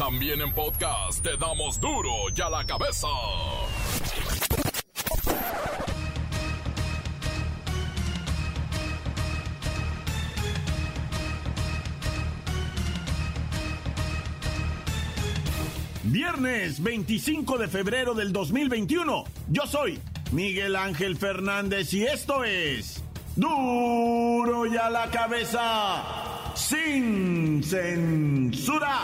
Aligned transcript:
También 0.00 0.40
en 0.40 0.50
podcast 0.54 1.22
te 1.22 1.36
damos 1.36 1.78
duro 1.78 2.10
y 2.34 2.40
a 2.40 2.48
la 2.48 2.64
cabeza. 2.64 3.06
Viernes 16.04 16.82
25 16.82 17.58
de 17.58 17.68
febrero 17.68 18.14
del 18.14 18.32
2021. 18.32 19.24
Yo 19.50 19.66
soy 19.66 20.00
Miguel 20.32 20.76
Ángel 20.76 21.18
Fernández 21.18 21.92
y 21.92 22.04
esto 22.04 22.42
es 22.44 23.04
Duro 23.36 24.64
y 24.64 24.76
a 24.78 24.88
la 24.88 25.10
cabeza 25.10 26.52
sin 26.54 27.62
censura. 27.62 29.02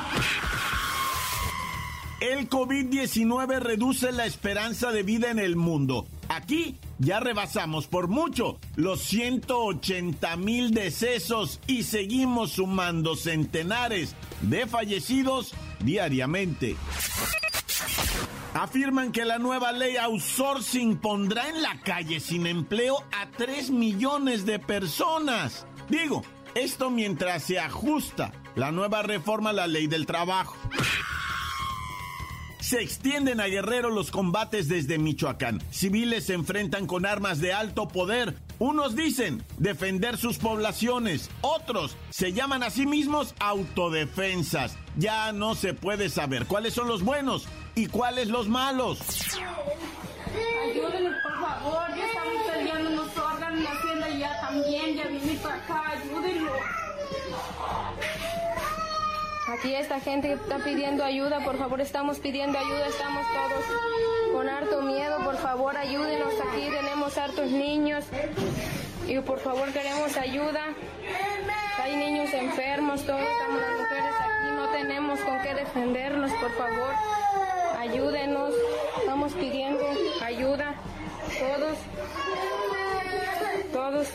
El 2.21 2.49
COVID-19 2.49 3.61
reduce 3.61 4.11
la 4.11 4.25
esperanza 4.25 4.91
de 4.91 5.03
vida 5.03 5.31
en 5.31 5.39
el 5.39 5.55
mundo. 5.55 6.07
Aquí 6.29 6.77
ya 6.99 7.21
rebasamos 7.21 7.89
por 7.89 8.09
mucho 8.09 8.59
los 8.75 9.03
180 9.03 10.37
mil 10.37 10.73
decesos 10.73 11.61
y 11.67 11.83
seguimos 11.83 12.53
sumando 12.53 13.17
centenares 13.17 14.17
de 14.41 14.67
fallecidos 14.67 15.53
diariamente. 15.81 16.77
Afirman 18.55 19.13
que 19.13 19.27
la 19.27 19.39
nueva 19.39 19.73
ley 19.73 19.99
outsourcing 19.99 20.97
pondrá 20.97 21.51
en 21.51 21.61
la 21.61 21.79
calle 21.81 22.21
sin 22.21 22.47
empleo 22.47 22.97
a 23.13 23.31
3 23.37 23.71
millones 23.71 24.47
de 24.47 24.59
personas. 24.59 25.67
Digo, 25.91 26.23
esto 26.55 26.89
mientras 26.89 27.43
se 27.43 27.59
ajusta 27.59 28.33
la 28.55 28.73
nueva 28.73 29.03
reforma 29.03 29.51
a 29.51 29.53
la 29.53 29.67
ley 29.67 29.87
del 29.87 30.07
trabajo. 30.07 30.57
Se 32.67 32.83
extienden 32.83 33.41
a 33.41 33.47
Guerrero 33.47 33.91
los 33.91 34.11
combates 34.11 34.67
desde 34.67 34.99
Michoacán. 34.99 35.63
Civiles 35.71 36.27
se 36.27 36.35
enfrentan 36.35 36.89
con 36.89 37.07
armas 37.07 37.41
de 37.41 37.53
alto 37.53 37.87
poder. 37.87 38.35
Unos 38.59 38.97
dicen 38.97 39.45
defender 39.57 40.17
sus 40.17 40.39
poblaciones, 40.39 41.31
otros 41.43 41.97
se 42.11 42.33
llaman 42.33 42.65
a 42.65 42.71
sí 42.71 42.85
mismos 42.85 43.37
autodefensas. 43.39 44.77
Ya 44.97 45.31
no 45.31 45.55
se 45.55 45.75
puede 45.75 46.09
saber 46.09 46.47
cuáles 46.47 46.75
son 46.75 46.89
los 46.89 47.05
buenos 47.05 47.47
y 47.77 47.87
cuáles 47.87 48.31
los 48.31 48.49
malos. 48.49 48.99
Aquí 59.59 59.75
esta 59.75 60.01
gente 60.01 60.29
que 60.29 60.35
está 60.35 60.59
pidiendo 60.59 61.03
ayuda, 61.03 61.41
por 61.41 61.57
favor, 61.57 61.81
estamos 61.81 62.19
pidiendo 62.19 62.59
ayuda, 62.59 62.89
estamos 62.89 63.25
todos 63.27 64.35
con 64.35 64.49
harto 64.51 64.83
miedo, 64.83 65.17
por 65.25 65.37
favor, 65.39 65.75
ayúdenos. 65.79 66.35
Aquí, 66.35 66.69
tenemos 66.69 67.17
hartos 67.17 67.51
niños 67.51 68.05
y 69.09 69.19
por 69.21 69.39
favor 69.39 69.73
queremos 69.73 70.15
ayuda. 70.19 70.75
Hay 71.83 71.97
niños 71.97 72.35
enfermos, 72.35 73.03
todos 73.07 73.23
estamos 73.23 73.61
las 73.63 73.71
mujeres 73.71 74.15
aquí, 74.21 74.55
no 74.57 74.69
tenemos 74.69 75.21
con 75.21 75.41
qué 75.41 75.55
defendernos, 75.55 76.33
por 76.33 76.51
favor, 76.53 76.95
ayúdenos, 77.79 78.53
estamos 78.99 79.33
pidiendo 79.33 79.87
ayuda, 80.23 80.75
todos, 81.39 81.79
todos. 83.73 84.09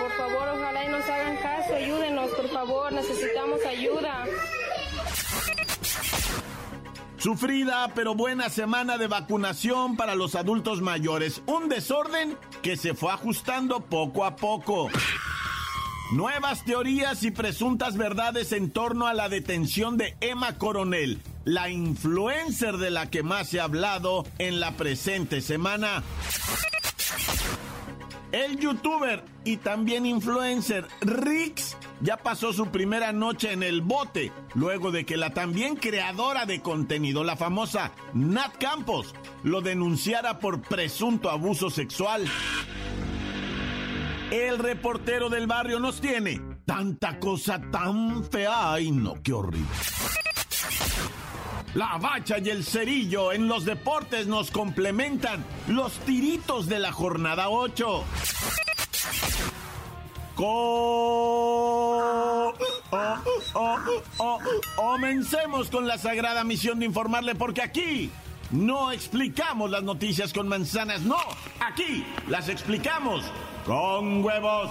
Por 0.00 0.12
favor, 0.12 0.48
ojalá 0.48 0.84
y 0.84 0.88
nos 0.88 1.04
hagan 1.04 1.36
caso, 1.38 1.74
ayúdenos, 1.74 2.30
por 2.30 2.48
favor, 2.48 2.92
necesitamos 2.92 3.64
ayuda. 3.64 4.24
Sufrida 7.18 7.90
pero 7.94 8.14
buena 8.14 8.50
semana 8.50 8.98
de 8.98 9.08
vacunación 9.08 9.96
para 9.96 10.14
los 10.14 10.34
adultos 10.34 10.80
mayores. 10.80 11.42
Un 11.46 11.68
desorden 11.68 12.36
que 12.62 12.76
se 12.76 12.94
fue 12.94 13.12
ajustando 13.12 13.80
poco 13.80 14.24
a 14.24 14.36
poco. 14.36 14.88
Nuevas 16.12 16.64
teorías 16.64 17.24
y 17.24 17.32
presuntas 17.32 17.96
verdades 17.96 18.52
en 18.52 18.70
torno 18.70 19.08
a 19.08 19.14
la 19.14 19.28
detención 19.28 19.96
de 19.96 20.14
Emma 20.20 20.56
Coronel, 20.56 21.20
la 21.44 21.68
influencer 21.68 22.76
de 22.76 22.90
la 22.90 23.10
que 23.10 23.24
más 23.24 23.48
se 23.48 23.58
ha 23.58 23.64
hablado 23.64 24.24
en 24.38 24.60
la 24.60 24.76
presente 24.76 25.40
semana. 25.40 26.04
El 28.32 28.58
youtuber 28.58 29.24
y 29.44 29.58
también 29.58 30.04
influencer 30.04 30.86
Rix 31.00 31.76
ya 32.00 32.16
pasó 32.16 32.52
su 32.52 32.66
primera 32.66 33.12
noche 33.12 33.52
en 33.52 33.62
el 33.62 33.80
bote, 33.80 34.32
luego 34.54 34.90
de 34.90 35.06
que 35.06 35.16
la 35.16 35.30
también 35.30 35.76
creadora 35.76 36.44
de 36.44 36.60
contenido, 36.60 37.24
la 37.24 37.36
famosa 37.36 37.92
Nat 38.14 38.56
Campos, 38.58 39.14
lo 39.42 39.60
denunciara 39.60 40.38
por 40.40 40.60
presunto 40.60 41.30
abuso 41.30 41.70
sexual. 41.70 42.26
El 44.30 44.58
reportero 44.58 45.28
del 45.28 45.46
barrio 45.46 45.78
nos 45.78 46.00
tiene 46.00 46.40
tanta 46.64 47.20
cosa 47.20 47.60
tan 47.70 48.24
fea. 48.24 48.72
Ay, 48.72 48.90
no, 48.90 49.14
qué 49.22 49.32
horrible. 49.32 49.68
La 51.76 51.98
bacha 51.98 52.38
y 52.38 52.48
el 52.48 52.64
cerillo 52.64 53.32
en 53.32 53.48
los 53.48 53.66
deportes 53.66 54.26
nos 54.26 54.50
complementan 54.50 55.44
los 55.68 55.92
tiritos 56.00 56.68
de 56.68 56.78
la 56.78 56.90
jornada 56.90 57.50
8. 57.50 58.04
Co- 60.34 60.44
oh, 62.48 62.52
oh, 63.54 63.78
oh, 64.18 64.38
Comencemos 64.76 65.68
con 65.70 65.86
la 65.86 65.98
sagrada 65.98 66.44
misión 66.44 66.78
de 66.78 66.86
informarle 66.86 67.34
porque 67.34 67.60
aquí 67.60 68.10
no 68.50 68.90
explicamos 68.90 69.70
las 69.70 69.82
noticias 69.82 70.32
con 70.32 70.48
manzanas, 70.48 71.02
no, 71.02 71.18
aquí 71.60 72.06
las 72.28 72.48
explicamos 72.48 73.22
con 73.66 74.24
huevos. 74.24 74.70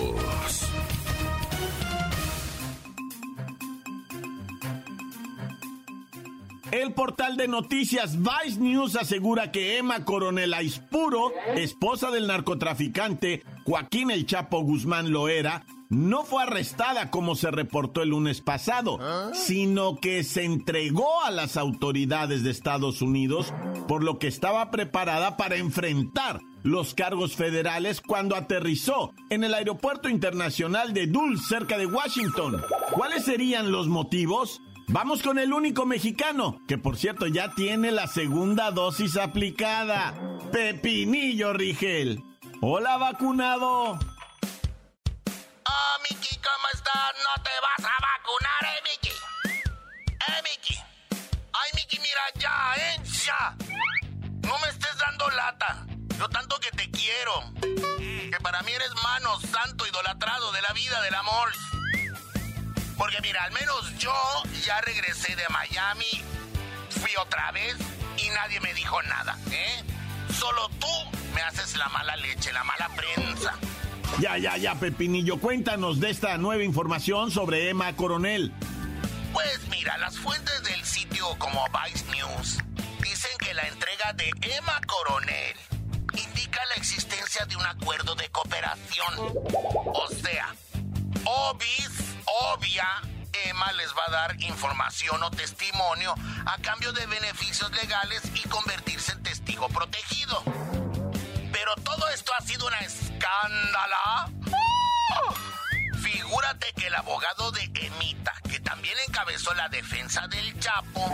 El 6.71 6.93
portal 6.93 7.35
de 7.35 7.49
noticias 7.49 8.17
Vice 8.17 8.59
News 8.61 8.95
asegura 8.95 9.51
que 9.51 9.77
Emma 9.77 10.05
Coronel 10.05 10.53
Aispuro, 10.53 11.33
esposa 11.55 12.11
del 12.11 12.27
narcotraficante 12.27 13.43
Joaquín 13.65 14.09
El 14.09 14.25
Chapo 14.25 14.61
Guzmán 14.61 15.11
Loera, 15.11 15.65
no 15.89 16.23
fue 16.23 16.43
arrestada 16.43 17.11
como 17.11 17.35
se 17.35 17.51
reportó 17.51 18.01
el 18.01 18.09
lunes 18.09 18.39
pasado, 18.39 18.97
sino 19.33 19.97
que 19.97 20.23
se 20.23 20.45
entregó 20.45 21.21
a 21.25 21.31
las 21.31 21.57
autoridades 21.57 22.43
de 22.43 22.51
Estados 22.51 23.01
Unidos, 23.01 23.53
por 23.89 24.01
lo 24.01 24.17
que 24.17 24.27
estaba 24.27 24.71
preparada 24.71 25.35
para 25.35 25.57
enfrentar 25.57 26.39
los 26.63 26.93
cargos 26.93 27.35
federales 27.35 27.99
cuando 27.99 28.37
aterrizó 28.37 29.11
en 29.29 29.43
el 29.43 29.53
Aeropuerto 29.53 30.07
Internacional 30.07 30.93
de 30.93 31.07
Dulce, 31.07 31.43
cerca 31.49 31.77
de 31.77 31.87
Washington. 31.87 32.61
¿Cuáles 32.93 33.25
serían 33.25 33.73
los 33.73 33.89
motivos? 33.89 34.61
Vamos 34.93 35.23
con 35.23 35.39
el 35.39 35.53
único 35.53 35.85
mexicano, 35.85 36.59
que 36.67 36.77
por 36.77 36.97
cierto 36.97 37.25
ya 37.25 37.55
tiene 37.55 37.93
la 37.93 38.07
segunda 38.07 38.71
dosis 38.71 39.15
aplicada. 39.15 40.13
Pepinillo 40.51 41.53
Rigel. 41.53 42.21
Hola, 42.59 42.97
vacunado. 42.97 43.93
Oh, 43.93 43.97
Miki, 46.03 46.35
¿cómo 46.35 46.67
estás? 46.73 47.13
No 47.23 47.41
te 47.41 47.51
vas 47.61 47.89
a 47.89 47.95
vacunar, 48.01 48.63
eh, 48.65 48.81
Miki. 48.83 49.15
Eh, 50.27 50.41
Miki. 50.43 50.75
Ay, 51.53 51.71
Miki, 51.75 51.97
mira, 51.97 52.23
ya, 52.35 52.75
eh, 52.75 53.01
ya. 53.25 53.55
No 54.41 54.59
me 54.59 54.67
estés 54.67 54.97
dando 54.97 55.29
lata. 55.29 55.85
Yo 56.19 56.27
tanto 56.27 56.59
que 56.59 56.69
te 56.71 56.91
quiero. 56.91 57.53
Que 57.97 58.37
para 58.43 58.61
mí 58.63 58.73
eres 58.73 58.91
mano 59.01 59.39
santo 59.39 59.87
idolatrado 59.87 60.51
de 60.51 60.61
la 60.61 60.73
vida, 60.73 61.01
del 61.01 61.15
amor. 61.15 61.49
Porque 63.01 63.17
mira, 63.23 63.43
al 63.45 63.51
menos 63.51 63.97
yo 63.97 64.13
ya 64.63 64.79
regresé 64.81 65.35
de 65.35 65.41
Miami, 65.49 66.23
fui 66.91 67.09
otra 67.19 67.51
vez 67.51 67.75
y 68.15 68.29
nadie 68.29 68.59
me 68.59 68.75
dijo 68.75 69.01
nada, 69.01 69.39
¿eh? 69.51 69.83
Solo 70.31 70.69
tú 70.79 70.85
me 71.33 71.41
haces 71.41 71.75
la 71.77 71.89
mala 71.89 72.15
leche, 72.17 72.53
la 72.53 72.63
mala 72.63 72.91
prensa. 72.95 73.55
Ya, 74.19 74.37
ya, 74.37 74.55
ya, 74.57 74.75
Pepinillo, 74.75 75.39
cuéntanos 75.39 75.99
de 75.99 76.11
esta 76.11 76.37
nueva 76.37 76.61
información 76.61 77.31
sobre 77.31 77.71
Emma 77.71 77.95
Coronel. 77.95 78.53
Pues 79.33 79.67
mira, 79.69 79.97
las 79.97 80.19
fuentes 80.19 80.61
del 80.61 80.85
sitio 80.85 81.25
como 81.39 81.65
Vice 81.69 82.05
News 82.11 82.59
dicen 83.01 83.31
que 83.39 83.55
la 83.55 83.67
entrega 83.67 84.13
de 84.13 84.31
Emma 84.41 84.79
Coronel 84.85 85.55
indica 86.13 86.61
la 86.65 86.83
inercia 87.31 87.45
de 87.45 87.55
un 87.55 87.65
acuerdo 87.65 88.13
de 88.13 88.29
cooperación. 88.29 89.15
O 89.15 90.07
sea, 90.07 90.53
obis, 91.25 92.00
Emma 93.49 93.71
les 93.73 93.89
va 93.93 94.03
a 94.07 94.11
dar 94.11 94.41
información 94.41 95.21
o 95.23 95.31
testimonio 95.31 96.15
a 96.45 96.57
cambio 96.59 96.93
de 96.93 97.05
beneficios 97.05 97.71
legales 97.71 98.21
y 98.35 98.47
convertirse 98.47 99.13
en 99.13 99.23
testigo 99.23 99.67
protegido. 99.69 100.43
Pero 101.51 101.75
todo 101.83 102.07
esto 102.09 102.31
ha 102.37 102.41
sido 102.41 102.67
una 102.67 102.79
escándala. 102.79 104.29
Figúrate 106.01 106.73
que 106.73 106.87
el 106.87 106.95
abogado 106.95 107.51
de 107.51 107.63
Emita, 107.75 108.33
también 108.81 108.97
encabezó 109.07 109.53
la 109.53 109.69
defensa 109.69 110.27
del 110.27 110.59
Chapo, 110.59 111.13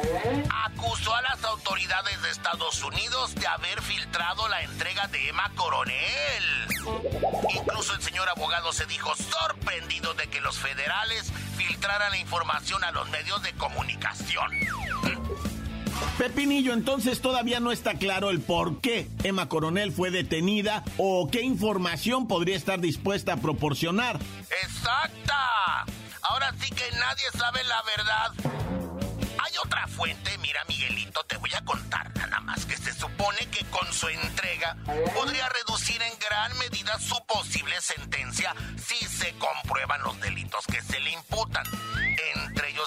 acusó 0.68 1.14
a 1.14 1.22
las 1.22 1.44
autoridades 1.44 2.22
de 2.22 2.30
Estados 2.30 2.82
Unidos 2.82 3.36
de 3.36 3.46
haber 3.46 3.82
filtrado 3.82 4.48
la 4.48 4.62
entrega 4.62 5.06
de 5.08 5.28
Emma 5.28 5.52
Coronel. 5.54 5.98
Incluso 7.54 7.94
el 7.94 8.02
señor 8.02 8.30
abogado 8.30 8.72
se 8.72 8.86
dijo 8.86 9.14
sorprendido 9.18 10.14
de 10.14 10.28
que 10.28 10.40
los 10.40 10.58
federales 10.58 11.30
filtraran 11.58 12.12
la 12.12 12.18
información 12.18 12.86
a 12.86 12.92
los 12.92 13.10
medios 13.10 13.44
de 13.44 13.52
comunicación. 13.52 14.50
Pepinillo, 16.18 16.72
entonces 16.72 17.20
todavía 17.20 17.60
no 17.60 17.74
está 17.74 17.96
claro 17.96 18.30
el 18.30 18.40
por 18.40 18.80
qué 18.80 19.10
Emma 19.26 19.50
Coronel 19.50 19.92
fue 19.92 20.10
detenida 20.10 20.86
o 20.96 21.28
qué 21.30 21.42
información 21.42 22.30
podría 22.30 22.56
estar 22.56 22.80
dispuesta 22.80 23.34
a 23.34 23.38
proporcionar. 23.38 24.22
¡Exacta! 24.64 25.88
Ahora 26.30 26.54
sí 26.60 26.70
que 26.72 26.92
nadie 26.92 27.24
sabe 27.38 27.64
la 27.64 27.82
verdad. 27.84 28.32
Hay 29.40 29.58
otra 29.64 29.88
fuente, 29.88 30.38
mira 30.40 30.60
Miguelito, 30.68 31.24
te 31.24 31.38
voy 31.38 31.52
a 31.56 31.64
contar. 31.64 32.14
Nada 32.18 32.40
más 32.42 32.66
que 32.66 32.76
se 32.76 32.94
supone 32.94 33.46
que 33.50 33.64
con 33.66 33.92
su 33.94 34.10
entrega 34.10 34.76
podría 35.14 35.48
reducir 35.50 36.02
en 36.02 36.20
gran 36.20 36.58
medida 36.58 37.00
su 37.00 37.16
posible 37.26 37.80
sentencia 37.80 38.54
si 38.78 38.98
se 39.06 39.34
comprueban 39.38 40.02
los 40.02 40.20
delitos 40.20 40.66
que 40.68 40.82
se 40.82 41.00
le 41.00 41.12
imputan, 41.12 41.66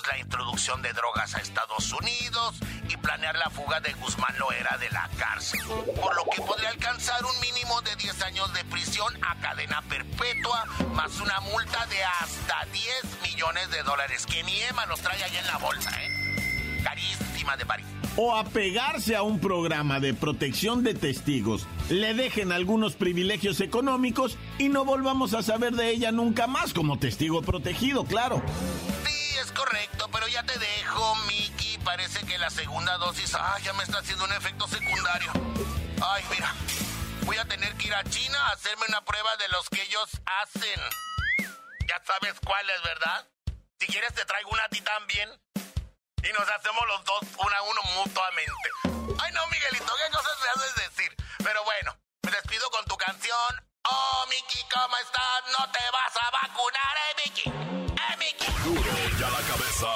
la 0.07 0.19
introducción 0.19 0.83
de 0.83 0.93
drogas 0.93 1.35
a 1.35 1.41
Estados 1.41 1.93
Unidos 1.93 2.57
y 2.89 2.97
planear 2.97 3.37
la 3.37 3.51
fuga 3.51 3.81
de 3.81 3.93
Guzmán 3.95 4.37
Loera 4.39 4.77
de 4.79 4.91
la 4.91 5.09
cárcel, 5.19 5.61
por 6.01 6.15
lo 6.17 6.25
que 6.25 6.43
podría 6.43 6.71
alcanzar 6.71 7.25
un 7.25 7.41
mínimo 7.41 7.81
de 7.83 7.97
10 7.97 8.23
años 8.23 8.53
de 8.55 8.65
prisión 8.65 9.13
a 9.23 9.37
cadena 9.41 9.83
perpetua, 9.83 10.65
más 10.95 11.21
una 11.21 11.41
multa 11.41 11.87
de 11.87 12.03
hasta 12.05 12.67
10 12.73 13.23
millones 13.23 13.71
de 13.71 13.83
dólares, 13.83 14.27
que 14.27 14.43
ni 14.45 14.61
Emma 14.63 14.87
nos 14.87 15.01
trae 15.01 15.23
ahí 15.23 15.37
en 15.37 15.47
la 15.47 15.59
bolsa, 15.59 15.91
¿eh? 16.03 16.81
Carísima 16.83 17.57
de 17.57 17.67
París. 17.67 17.87
O 18.17 18.35
apegarse 18.35 19.17
a 19.17 19.23
un 19.23 19.39
programa 19.39 20.01
de 20.01 20.15
protección 20.15 20.83
de 20.83 20.95
testigos, 20.95 21.67
le 21.89 22.15
dejen 22.15 22.53
algunos 22.53 22.95
privilegios 22.95 23.61
económicos 23.61 24.37
y 24.59 24.69
no 24.69 24.85
volvamos 24.85 25.33
a 25.35 25.43
saber 25.43 25.75
de 25.75 25.91
ella 25.91 26.13
nunca 26.13 26.47
más 26.47 26.75
como 26.75 26.99
testigo 26.99 27.43
protegido, 27.43 28.05
claro. 28.05 28.43
Es 29.61 29.67
correcto, 29.67 30.09
pero 30.11 30.27
ya 30.27 30.43
te 30.43 30.59
dejo, 30.59 31.15
Mickey. 31.27 31.77
Parece 31.85 32.25
que 32.25 32.39
la 32.39 32.49
segunda 32.49 32.97
dosis, 32.97 33.35
ah, 33.35 33.59
ya 33.63 33.75
me 33.75 33.85
está 33.85 33.99
haciendo 33.99 34.25
un 34.25 34.33
efecto 34.33 34.67
secundario. 34.67 35.31
Ay, 36.03 36.25
mira, 36.31 36.55
voy 37.27 37.37
a 37.37 37.45
tener 37.45 37.75
que 37.75 37.89
ir 37.89 37.95
a 37.95 38.03
China 38.05 38.39
a 38.47 38.53
hacerme 38.53 38.87
una 38.89 39.05
prueba 39.05 39.37
de 39.37 39.49
los 39.49 39.69
que 39.69 39.83
ellos 39.83 40.09
hacen. 40.25 40.81
Ya 41.87 42.03
sabes 42.07 42.37
cuáles, 42.43 42.83
¿verdad? 42.83 43.29
Si 43.79 43.87
quieres 43.87 44.15
te 44.15 44.25
traigo 44.25 44.49
una 44.51 44.65
a 44.65 44.69
ti 44.71 44.81
también. 44.81 45.29
Y 46.23 46.33
nos 46.33 46.49
hacemos 46.49 46.87
los 46.87 47.05
dos 47.05 47.21
una 47.45 47.59
a 47.59 47.63
uno 47.63 47.83
mutuamente. 47.97 48.71
Ay, 49.21 49.33
no, 49.33 49.47
Miguelito, 49.49 49.93
¿qué 49.95 50.11
cosas 50.11 50.39
me 50.41 50.49
haces 50.49 50.75
decir? 50.77 51.17
Pero 51.45 51.63
bueno, 51.65 51.99
me 52.23 52.31
despido 52.31 52.71
con 52.71 52.85
tu 52.87 52.97
canción. 52.97 53.70
Oh, 53.89 54.27
Mickey, 54.29 54.61
¿cómo 54.73 54.95
estás? 54.97 55.43
No 55.59 55.65
te 55.73 55.81
vas 55.91 56.15
a 56.17 56.31
vacunar, 56.47 56.95
eh, 57.01 57.13
Mickey. 57.25 57.49
Eh, 57.97 58.17
Mickey. 58.19 58.49
Duro 58.65 58.93
ya 59.19 59.31
la 59.31 59.41
cabeza. 59.49 59.89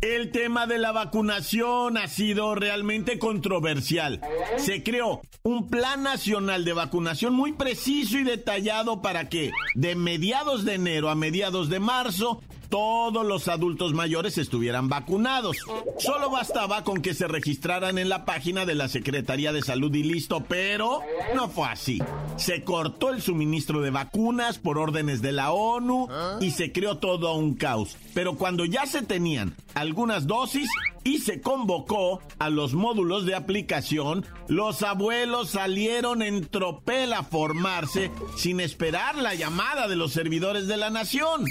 El 0.00 0.30
tema 0.30 0.66
de 0.68 0.78
la 0.78 0.92
vacunación 0.92 1.98
ha 1.98 2.06
sido 2.06 2.54
realmente 2.54 3.18
controversial. 3.18 4.20
Se 4.56 4.84
creó 4.84 5.22
un 5.42 5.68
plan 5.68 6.04
nacional 6.04 6.64
de 6.64 6.72
vacunación 6.72 7.34
muy 7.34 7.52
preciso 7.54 8.16
y 8.16 8.22
detallado 8.22 9.02
para 9.02 9.28
que 9.28 9.50
de 9.74 9.96
mediados 9.96 10.64
de 10.64 10.74
enero 10.74 11.10
a 11.10 11.16
mediados 11.16 11.68
de 11.68 11.80
marzo 11.80 12.40
todos 12.68 13.26
los 13.26 13.48
adultos 13.48 13.94
mayores 13.94 14.38
estuvieran 14.38 14.88
vacunados. 14.88 15.56
Solo 15.98 16.30
bastaba 16.30 16.84
con 16.84 17.02
que 17.02 17.14
se 17.14 17.28
registraran 17.28 17.98
en 17.98 18.08
la 18.08 18.24
página 18.24 18.66
de 18.66 18.74
la 18.74 18.88
Secretaría 18.88 19.52
de 19.52 19.62
Salud 19.62 19.94
y 19.94 20.02
listo, 20.02 20.44
pero 20.48 21.00
no 21.34 21.48
fue 21.48 21.68
así. 21.68 22.02
Se 22.36 22.62
cortó 22.62 23.10
el 23.10 23.22
suministro 23.22 23.80
de 23.80 23.90
vacunas 23.90 24.58
por 24.58 24.78
órdenes 24.78 25.22
de 25.22 25.32
la 25.32 25.52
ONU 25.52 26.08
y 26.40 26.50
se 26.50 26.72
creó 26.72 26.98
todo 26.98 27.34
un 27.34 27.54
caos. 27.54 27.96
Pero 28.14 28.36
cuando 28.36 28.64
ya 28.64 28.86
se 28.86 29.02
tenían 29.02 29.54
algunas 29.74 30.26
dosis 30.26 30.68
y 31.08 31.16
se 31.16 31.40
convocó 31.40 32.20
a 32.38 32.50
los 32.50 32.74
módulos 32.74 33.24
de 33.24 33.34
aplicación, 33.34 34.26
los 34.46 34.82
abuelos 34.82 35.48
salieron 35.48 36.20
en 36.20 36.46
tropel 36.46 37.14
a 37.14 37.22
formarse 37.22 38.10
sin 38.36 38.60
esperar 38.60 39.16
la 39.16 39.34
llamada 39.34 39.88
de 39.88 39.96
los 39.96 40.12
servidores 40.12 40.68
de 40.68 40.76
la 40.76 40.90
nación. 40.90 41.46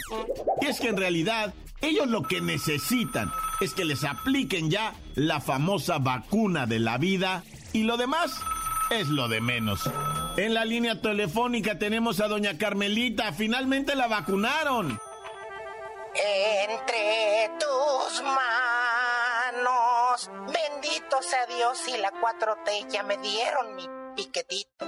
Y 0.62 0.68
es 0.68 0.80
que 0.80 0.90
en 0.90 0.98
realidad 0.98 1.56
ellos 1.82 2.08
lo 2.08 2.22
que 2.22 2.40
necesitan 2.40 3.32
es 3.60 3.74
que 3.74 3.84
les 3.84 4.04
apliquen 4.04 4.70
ya 4.70 4.94
la 5.16 5.42
famosa 5.42 5.98
vacuna 5.98 6.68
de 6.68 6.78
la 6.78 7.00
vida 7.00 7.44
y 7.74 7.82
lo 7.82 7.98
demás 7.98 8.40
es 8.92 9.08
lo 9.08 9.28
de 9.28 9.42
menos. 9.42 9.90
En 10.38 10.54
la 10.54 10.66
línea 10.66 11.02
telefónica 11.02 11.80
tenemos 11.80 12.20
a 12.20 12.28
doña 12.28 12.60
Carmelita, 12.60 13.34
finalmente 13.34 13.96
la 13.96 14.08
vacunaron. 14.08 15.00
Entre 16.14 17.52
tus 17.60 18.22
manos, 18.24 18.67
bendito 20.26 21.22
sea 21.22 21.46
Dios 21.46 21.88
y 21.88 21.98
la 21.98 22.12
4T 22.12 22.90
ya 22.90 23.04
me 23.04 23.18
dieron 23.18 23.76
mi 23.76 23.88
piquetito. 24.16 24.86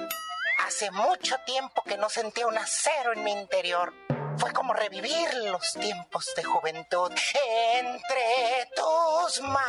Hace 0.66 0.92
mucho 0.92 1.36
tiempo 1.46 1.84
que 1.84 1.98
no 1.98 2.10
sentía 2.10 2.48
un 2.48 2.58
acero 2.58 3.14
en 3.14 3.24
mi 3.24 3.32
interior. 3.32 3.94
Fue 4.38 4.52
como 4.54 4.74
revivir 4.74 5.28
los 5.52 5.74
tiempos 5.74 6.26
de 6.36 6.44
juventud. 6.44 7.12
Entre 7.80 8.70
tus 8.76 9.42
manos. 9.42 9.60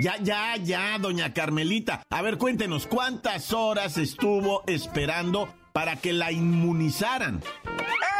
Ya, 0.00 0.16
ya, 0.20 0.56
ya, 0.56 0.98
doña 0.98 1.32
Carmelita. 1.32 2.02
A 2.10 2.22
ver, 2.22 2.36
cuéntenos, 2.36 2.86
¿cuántas 2.86 3.52
horas 3.52 3.96
estuvo 3.96 4.62
esperando 4.66 5.48
para 5.72 5.96
que 5.96 6.12
la 6.12 6.32
inmunizaran? 6.32 7.42
Ah, 7.64 8.15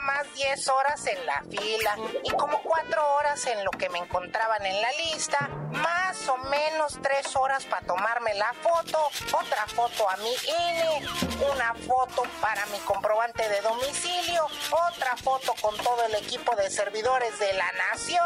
más 0.00 0.32
10 0.34 0.68
horas 0.68 1.06
en 1.06 1.26
la 1.26 1.42
fila 1.50 1.96
y 2.24 2.30
como 2.30 2.62
4 2.62 3.14
horas 3.14 3.46
en 3.46 3.64
lo 3.64 3.70
que 3.72 3.88
me 3.88 3.98
encontraban 3.98 4.64
en 4.64 4.80
la 4.80 4.90
lista, 4.92 5.48
más 5.72 6.28
o 6.28 6.36
menos 6.38 6.98
3 7.02 7.36
horas 7.36 7.64
para 7.66 7.86
tomarme 7.86 8.34
la 8.34 8.52
foto, 8.54 9.10
otra 9.32 9.66
foto 9.66 10.08
a 10.08 10.16
mi 10.18 10.32
INE, 10.32 11.08
una 11.52 11.74
foto 11.74 12.22
para 12.40 12.64
mi 12.66 12.78
comprobante 12.80 13.48
de 13.48 13.60
domicilio, 13.60 14.46
otra 14.70 15.16
foto 15.16 15.54
con 15.60 15.76
todo 15.78 16.04
el 16.06 16.14
equipo 16.16 16.54
de 16.56 16.70
servidores 16.70 17.38
de 17.38 17.52
la 17.54 17.70
nación. 17.72 18.20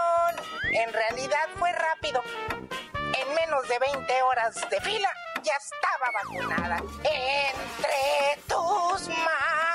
En 0.73 0.93
realidad 0.93 1.49
fue 1.59 1.73
rápido. 1.73 2.23
En 3.17 3.35
menos 3.35 3.69
de 3.69 3.79
20 3.79 4.23
horas 4.23 4.69
de 4.71 4.81
fila 4.81 5.09
ya 5.43 5.55
estaba 5.57 6.11
vacunada. 6.13 6.77
Entre 7.05 8.43
tus 8.49 9.09
manos. 9.09 9.74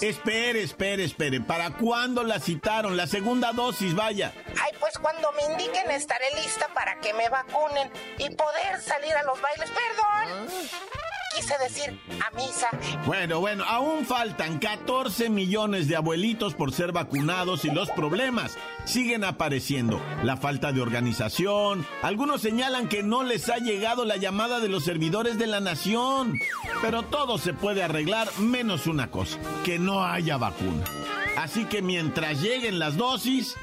Espere, 0.00 0.62
espere, 0.62 1.04
espere. 1.04 1.40
¿Para 1.40 1.70
cuándo 1.70 2.22
la 2.24 2.40
citaron? 2.40 2.96
La 2.96 3.06
segunda 3.06 3.52
dosis, 3.52 3.94
vaya. 3.94 4.32
Ay, 4.60 4.72
pues 4.80 4.98
cuando 4.98 5.30
me 5.32 5.44
indiquen 5.52 5.90
estaré 5.90 6.26
lista 6.34 6.68
para 6.74 6.98
que 7.00 7.12
me 7.14 7.28
vacunen 7.28 7.90
y 8.18 8.30
poder 8.30 8.80
salir 8.80 9.14
a 9.14 9.22
los 9.22 9.40
bailes. 9.40 9.70
Perdón. 9.70 10.48
Quise 11.34 11.54
decir 11.62 11.98
a 12.20 12.36
misa. 12.36 12.68
Bueno, 13.06 13.40
bueno, 13.40 13.64
aún 13.64 14.04
faltan 14.04 14.58
14 14.58 15.30
millones 15.30 15.88
de 15.88 15.96
abuelitos 15.96 16.54
por 16.54 16.72
ser 16.72 16.92
vacunados 16.92 17.64
y 17.64 17.70
los 17.70 17.90
problemas 17.90 18.58
siguen 18.84 19.24
apareciendo. 19.24 20.00
La 20.22 20.36
falta 20.36 20.72
de 20.72 20.82
organización. 20.82 21.86
Algunos 22.02 22.42
señalan 22.42 22.88
que 22.88 23.02
no 23.02 23.22
les 23.22 23.48
ha 23.48 23.56
llegado 23.56 24.04
la 24.04 24.16
llamada 24.16 24.60
de 24.60 24.68
los 24.68 24.84
servidores 24.84 25.38
de 25.38 25.46
la 25.46 25.60
nación. 25.60 26.38
Pero 26.82 27.02
todo 27.02 27.38
se 27.38 27.54
puede 27.54 27.82
arreglar 27.82 28.28
menos 28.38 28.86
una 28.86 29.10
cosa, 29.10 29.38
que 29.64 29.78
no 29.78 30.04
haya 30.04 30.36
vacuna. 30.36 30.84
Así 31.36 31.64
que 31.64 31.80
mientras 31.80 32.42
lleguen 32.42 32.78
las 32.78 32.96
dosis, 32.96 33.56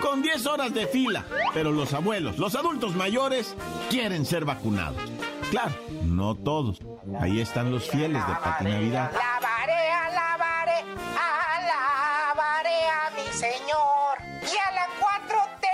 con 0.00 0.22
10 0.22 0.46
horas 0.46 0.72
de 0.72 0.86
fila. 0.86 1.26
Pero 1.52 1.72
los 1.72 1.92
abuelos, 1.94 2.38
los 2.38 2.54
adultos 2.54 2.94
mayores, 2.94 3.56
quieren 3.90 4.24
ser 4.24 4.44
vacunados. 4.44 5.02
Claro, 5.50 5.72
no 6.04 6.34
todos. 6.34 6.78
Ahí 7.20 7.40
están 7.40 7.70
los 7.72 7.88
fieles 7.88 8.26
de 8.26 8.34
Pati 8.34 8.64
Navidad. 8.64 9.10
Alabaré, 9.10 9.90
alabaré, 9.90 10.84
alabaré 11.16 12.88
a 12.88 13.10
mi 13.16 13.32
Señor 13.32 14.18
y 14.42 14.56
a 14.58 14.70
la 14.72 14.86
4T. 15.00 15.66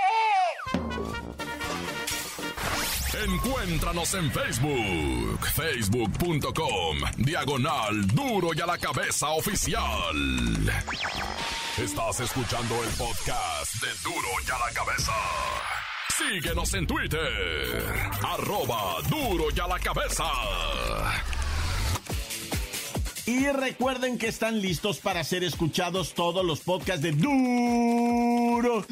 Encuéntranos 3.25 4.13
en 4.13 4.31
Facebook, 4.31 5.45
facebook.com, 5.55 6.97
diagonal 7.17 8.07
duro 8.07 8.49
y 8.55 8.61
a 8.61 8.65
la 8.65 8.77
cabeza 8.77 9.29
oficial. 9.29 9.83
Estás 11.77 12.19
escuchando 12.21 12.75
el 12.83 12.89
podcast 12.91 13.73
de 13.81 13.87
duro 14.03 14.27
y 14.47 14.51
a 14.51 14.57
la 14.59 14.71
cabeza. 14.73 15.13
Síguenos 16.17 16.73
en 16.73 16.87
Twitter, 16.87 17.83
arroba 18.23 19.01
duro 19.09 19.47
y 19.53 19.59
a 19.59 19.67
la 19.67 19.77
cabeza. 19.79 20.23
Y 23.27 23.47
recuerden 23.47 24.19
que 24.19 24.27
están 24.27 24.61
listos 24.61 24.99
para 24.99 25.23
ser 25.23 25.43
escuchados 25.43 26.13
todos 26.13 26.45
los 26.45 26.59
podcasts 26.59 27.01
de 27.01 27.11
Duro 27.11 28.85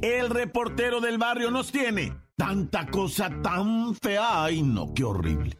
El 0.01 0.31
reportero 0.31 0.99
del 0.99 1.19
barrio 1.19 1.51
nos 1.51 1.71
tiene 1.71 2.11
tanta 2.35 2.87
cosa 2.87 3.29
tan 3.43 3.93
fea. 3.93 4.45
Ay, 4.45 4.63
no, 4.63 4.93
qué 4.95 5.03
horrible. 5.03 5.59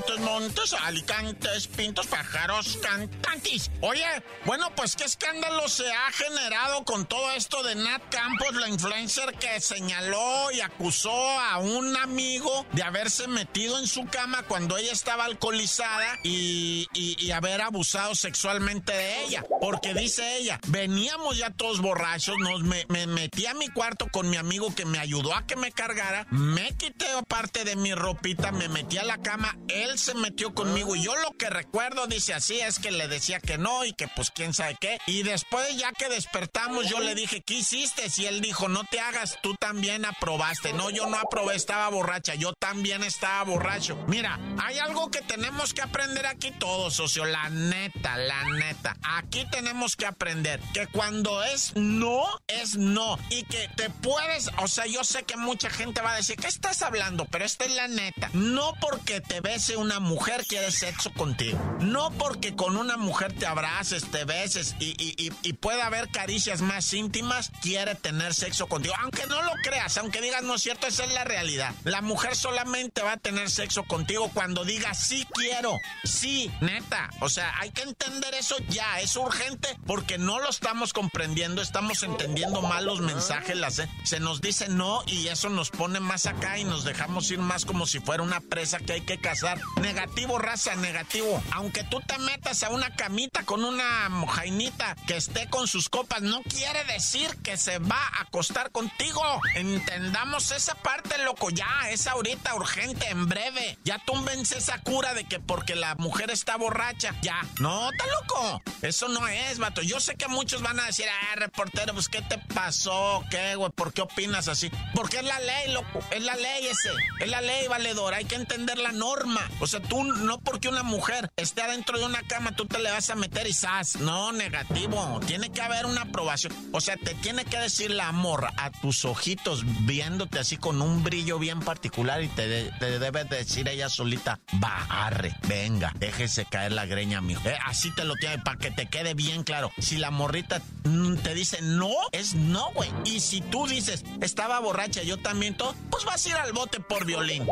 Montes, 0.00 0.20
montes, 0.20 0.72
alicantes, 0.72 1.66
pintos, 1.66 2.06
pájaros, 2.06 2.78
cantantes. 2.78 3.70
Oye, 3.82 4.02
bueno, 4.46 4.74
pues 4.74 4.96
qué 4.96 5.04
escándalo 5.04 5.68
se 5.68 5.92
ha 5.92 6.10
generado 6.12 6.84
con 6.84 7.04
todo 7.04 7.30
esto 7.32 7.62
de 7.62 7.74
Nat 7.74 8.02
Campos, 8.10 8.54
la 8.54 8.70
influencer 8.70 9.34
que 9.34 9.60
señaló 9.60 10.50
y 10.52 10.62
acusó 10.62 11.12
a 11.12 11.58
un 11.58 11.94
amigo 11.98 12.64
de 12.72 12.82
haberse 12.82 13.28
metido 13.28 13.78
en 13.78 13.86
su 13.86 14.06
cama 14.06 14.42
cuando 14.48 14.78
ella 14.78 14.90
estaba 14.90 15.26
alcoholizada 15.26 16.18
y, 16.22 16.88
y, 16.94 17.30
haber 17.32 17.60
abusado 17.60 18.14
sexualmente 18.14 18.94
de 18.94 19.24
ella. 19.24 19.44
Porque 19.60 19.92
dice 19.92 20.38
ella, 20.38 20.60
veníamos 20.68 21.36
ya 21.36 21.50
todos 21.50 21.82
borrachos, 21.82 22.38
nos 22.38 22.62
me, 22.62 22.86
me 22.88 23.06
metí 23.06 23.44
a 23.44 23.52
mi 23.52 23.68
cuarto 23.68 24.08
con 24.10 24.30
mi 24.30 24.38
amigo 24.38 24.74
que 24.74 24.86
me 24.86 24.98
ayudó 24.98 25.34
a 25.34 25.46
que 25.46 25.56
me 25.56 25.72
cargara, 25.72 26.26
me 26.30 26.74
quité 26.76 27.04
parte 27.28 27.64
de 27.64 27.76
mi 27.76 27.94
ropita, 27.94 28.50
me 28.50 28.68
metí 28.68 28.96
a 28.96 29.04
la 29.04 29.18
cama, 29.18 29.56
él 29.68 29.89
se 29.98 30.14
metió 30.14 30.54
conmigo 30.54 30.96
y 30.96 31.02
yo 31.02 31.14
lo 31.16 31.32
que 31.32 31.50
recuerdo, 31.50 32.06
dice 32.06 32.34
así, 32.34 32.60
es 32.60 32.78
que 32.78 32.90
le 32.90 33.08
decía 33.08 33.40
que 33.40 33.58
no 33.58 33.84
y 33.84 33.92
que 33.92 34.08
pues 34.08 34.30
quién 34.30 34.54
sabe 34.54 34.76
qué. 34.80 34.98
Y 35.06 35.22
después 35.22 35.76
ya 35.76 35.92
que 35.92 36.08
despertamos 36.08 36.88
yo 36.88 37.00
le 37.00 37.14
dije, 37.14 37.42
¿qué 37.42 37.54
hiciste? 37.54 38.06
Y 38.16 38.26
él 38.26 38.40
dijo, 38.40 38.68
no 38.68 38.84
te 38.84 39.00
hagas, 39.00 39.38
tú 39.42 39.54
también 39.54 40.04
aprobaste. 40.04 40.72
No, 40.72 40.90
yo 40.90 41.06
no 41.06 41.16
aprobé, 41.16 41.54
estaba 41.54 41.88
borracha, 41.88 42.34
yo 42.34 42.52
también 42.52 43.02
estaba 43.02 43.42
borracho. 43.44 43.96
Mira, 44.08 44.38
hay 44.58 44.78
algo 44.78 45.10
que 45.10 45.22
tenemos 45.22 45.72
que 45.72 45.82
aprender 45.82 46.26
aquí 46.26 46.50
todos, 46.50 46.94
socio, 46.94 47.24
la 47.24 47.48
neta, 47.48 48.16
la 48.16 48.44
neta. 48.44 48.96
Aquí 49.02 49.46
tenemos 49.50 49.96
que 49.96 50.06
aprender 50.06 50.60
que 50.74 50.86
cuando 50.86 51.42
es 51.42 51.74
no, 51.76 52.24
es 52.46 52.76
no. 52.76 53.18
Y 53.30 53.44
que 53.44 53.68
te 53.76 53.88
puedes, 53.90 54.50
o 54.58 54.68
sea, 54.68 54.86
yo 54.86 55.04
sé 55.04 55.22
que 55.22 55.36
mucha 55.36 55.70
gente 55.70 56.00
va 56.00 56.12
a 56.12 56.16
decir, 56.16 56.36
¿qué 56.36 56.48
estás 56.48 56.82
hablando? 56.82 57.24
Pero 57.26 57.44
esta 57.44 57.64
es 57.64 57.74
la 57.74 57.88
neta. 57.88 58.30
No 58.34 58.74
porque 58.80 59.20
te 59.20 59.40
bese 59.40 59.76
una 59.80 60.00
mujer 60.00 60.44
quiere 60.46 60.70
sexo 60.70 61.12
contigo. 61.12 61.58
No 61.80 62.10
porque 62.12 62.54
con 62.54 62.76
una 62.76 62.96
mujer 62.96 63.32
te 63.32 63.46
abraces, 63.46 64.04
te 64.10 64.24
beses 64.24 64.76
y, 64.78 64.94
y, 64.98 65.32
y, 65.42 65.52
pueda 65.54 65.86
haber 65.86 66.08
caricias 66.10 66.60
más 66.60 66.92
íntimas, 66.92 67.50
quiere 67.62 67.94
tener 67.94 68.34
sexo 68.34 68.66
contigo. 68.66 68.94
Aunque 69.00 69.26
no 69.26 69.42
lo 69.42 69.52
creas, 69.62 69.96
aunque 69.98 70.20
digas 70.20 70.42
no 70.42 70.54
es 70.54 70.62
cierto, 70.62 70.86
esa 70.86 71.04
es 71.04 71.14
la 71.14 71.24
realidad. 71.24 71.74
La 71.84 72.02
mujer 72.02 72.36
solamente 72.36 73.02
va 73.02 73.12
a 73.12 73.16
tener 73.16 73.50
sexo 73.50 73.84
contigo 73.84 74.30
cuando 74.32 74.64
diga 74.64 74.94
sí 74.94 75.26
quiero, 75.32 75.76
sí, 76.04 76.50
neta. 76.60 77.10
O 77.20 77.28
sea, 77.28 77.52
hay 77.58 77.70
que 77.70 77.82
entender 77.82 78.34
eso 78.34 78.56
ya, 78.68 79.00
es 79.00 79.16
urgente 79.16 79.76
porque 79.86 80.18
no 80.18 80.40
lo 80.40 80.50
estamos 80.50 80.92
comprendiendo, 80.92 81.62
estamos 81.62 82.02
entendiendo 82.02 82.62
mal 82.62 82.84
los 82.84 83.00
mensajes, 83.00 83.56
las, 83.56 83.82
se 84.04 84.20
nos 84.20 84.40
dice 84.40 84.68
no 84.68 85.02
y 85.06 85.28
eso 85.28 85.48
nos 85.48 85.70
pone 85.70 86.00
más 86.00 86.26
acá 86.26 86.58
y 86.58 86.64
nos 86.64 86.84
dejamos 86.84 87.30
ir 87.30 87.38
más 87.38 87.64
como 87.64 87.86
si 87.86 88.00
fuera 88.00 88.22
una 88.22 88.40
presa 88.40 88.78
que 88.78 88.94
hay 88.94 89.00
que 89.02 89.18
cazar. 89.18 89.58
Negativo, 89.80 90.38
raza, 90.38 90.74
negativo. 90.76 91.42
Aunque 91.52 91.84
tú 91.84 92.00
te 92.00 92.18
metas 92.18 92.62
a 92.62 92.70
una 92.70 92.94
camita 92.96 93.44
con 93.44 93.64
una 93.64 94.08
mojainita 94.08 94.94
que 95.06 95.16
esté 95.16 95.48
con 95.48 95.66
sus 95.68 95.88
copas, 95.88 96.22
no 96.22 96.42
quiere 96.42 96.84
decir 96.84 97.34
que 97.42 97.56
se 97.56 97.78
va 97.78 97.96
a 97.96 98.22
acostar 98.22 98.70
contigo. 98.72 99.22
Entendamos 99.54 100.50
esa 100.50 100.74
parte, 100.74 101.16
loco, 101.24 101.50
ya, 101.50 101.90
es 101.90 102.06
ahorita 102.06 102.54
urgente, 102.54 103.08
en 103.08 103.26
breve. 103.26 103.78
Ya 103.84 103.98
túmbense 104.04 104.58
esa 104.58 104.78
cura 104.80 105.14
de 105.14 105.24
que 105.24 105.40
porque 105.40 105.74
la 105.74 105.94
mujer 105.94 106.30
está 106.30 106.56
borracha, 106.56 107.14
ya. 107.22 107.40
No, 107.58 107.90
está 107.90 108.04
loco. 108.06 108.62
Eso 108.82 109.08
no 109.08 109.26
es, 109.28 109.58
vato. 109.58 109.82
Yo 109.82 110.00
sé 110.00 110.14
que 110.16 110.28
muchos 110.28 110.62
van 110.62 110.78
a 110.78 110.86
decir, 110.86 111.06
ah, 111.08 111.36
reportero, 111.36 111.94
pues, 111.94 112.08
¿qué 112.08 112.20
te 112.22 112.38
pasó? 112.38 113.24
¿Qué, 113.30 113.54
güey? 113.54 113.70
¿Por 113.70 113.92
qué 113.92 114.02
opinas 114.02 114.48
así? 114.48 114.70
Porque 114.94 115.18
es 115.18 115.24
la 115.24 115.38
ley, 115.40 115.72
loco. 115.72 116.00
Es 116.10 116.22
la 116.22 116.36
ley 116.36 116.66
ese. 116.66 116.90
Es 117.20 117.28
la 117.28 117.40
ley, 117.40 117.66
valedora. 117.68 118.18
Hay 118.18 118.26
que 118.26 118.34
entender 118.34 118.78
la 118.78 118.92
norma. 118.92 119.48
O 119.60 119.66
sea, 119.66 119.80
tú 119.80 120.02
no 120.04 120.38
porque 120.40 120.68
una 120.68 120.82
mujer 120.82 121.30
esté 121.36 121.62
adentro 121.62 121.98
de 121.98 122.06
una 122.06 122.22
cama, 122.22 122.56
tú 122.56 122.66
te 122.66 122.78
le 122.78 122.90
vas 122.90 123.10
a 123.10 123.14
meter 123.14 123.46
y 123.46 123.52
¡zas! 123.52 123.96
No, 123.96 124.32
negativo. 124.32 125.20
Tiene 125.26 125.50
que 125.50 125.60
haber 125.60 125.86
una 125.86 126.02
aprobación. 126.02 126.52
O 126.72 126.80
sea, 126.80 126.96
te 126.96 127.14
tiene 127.14 127.44
que 127.44 127.58
decir 127.58 127.90
la 127.90 128.08
amor 128.08 128.48
a 128.56 128.70
tus 128.70 129.04
ojitos 129.04 129.64
viéndote 129.86 130.38
así 130.38 130.56
con 130.56 130.80
un 130.82 131.02
brillo 131.02 131.38
bien 131.38 131.60
particular 131.60 132.22
y 132.22 132.28
te, 132.28 132.70
debe 132.80 133.24
decir 133.24 133.68
ella 133.68 133.88
solita, 133.88 134.40
va, 134.62 134.86
arre, 134.88 135.36
venga, 135.46 135.92
déjese 135.96 136.44
caer 136.44 136.72
la 136.72 136.86
greña, 136.86 137.20
mijo. 137.20 137.46
Eh, 137.48 137.56
así 137.66 137.94
te 137.94 138.04
lo 138.04 138.14
tiene, 138.14 138.38
para 138.38 138.58
que 138.58 138.70
te 138.70 138.86
quede 138.86 139.14
bien 139.14 139.44
claro. 139.44 139.70
Si 139.78 139.96
la 139.96 140.10
morrita 140.10 140.60
mm, 140.84 141.16
te 141.16 141.34
dice 141.34 141.62
no, 141.62 141.92
es 142.12 142.34
no, 142.34 142.70
güey. 142.72 142.90
Y 143.04 143.20
si 143.20 143.40
tú 143.40 143.66
dices, 143.66 144.04
estaba 144.20 144.58
borracha, 144.60 145.02
yo 145.02 145.18
también 145.18 145.56
todo, 145.56 145.74
pues 145.90 146.04
vas 146.04 146.24
a 146.24 146.28
ir 146.28 146.34
al 146.36 146.52
bote 146.52 146.80
por 146.80 147.04
violín. 147.04 147.46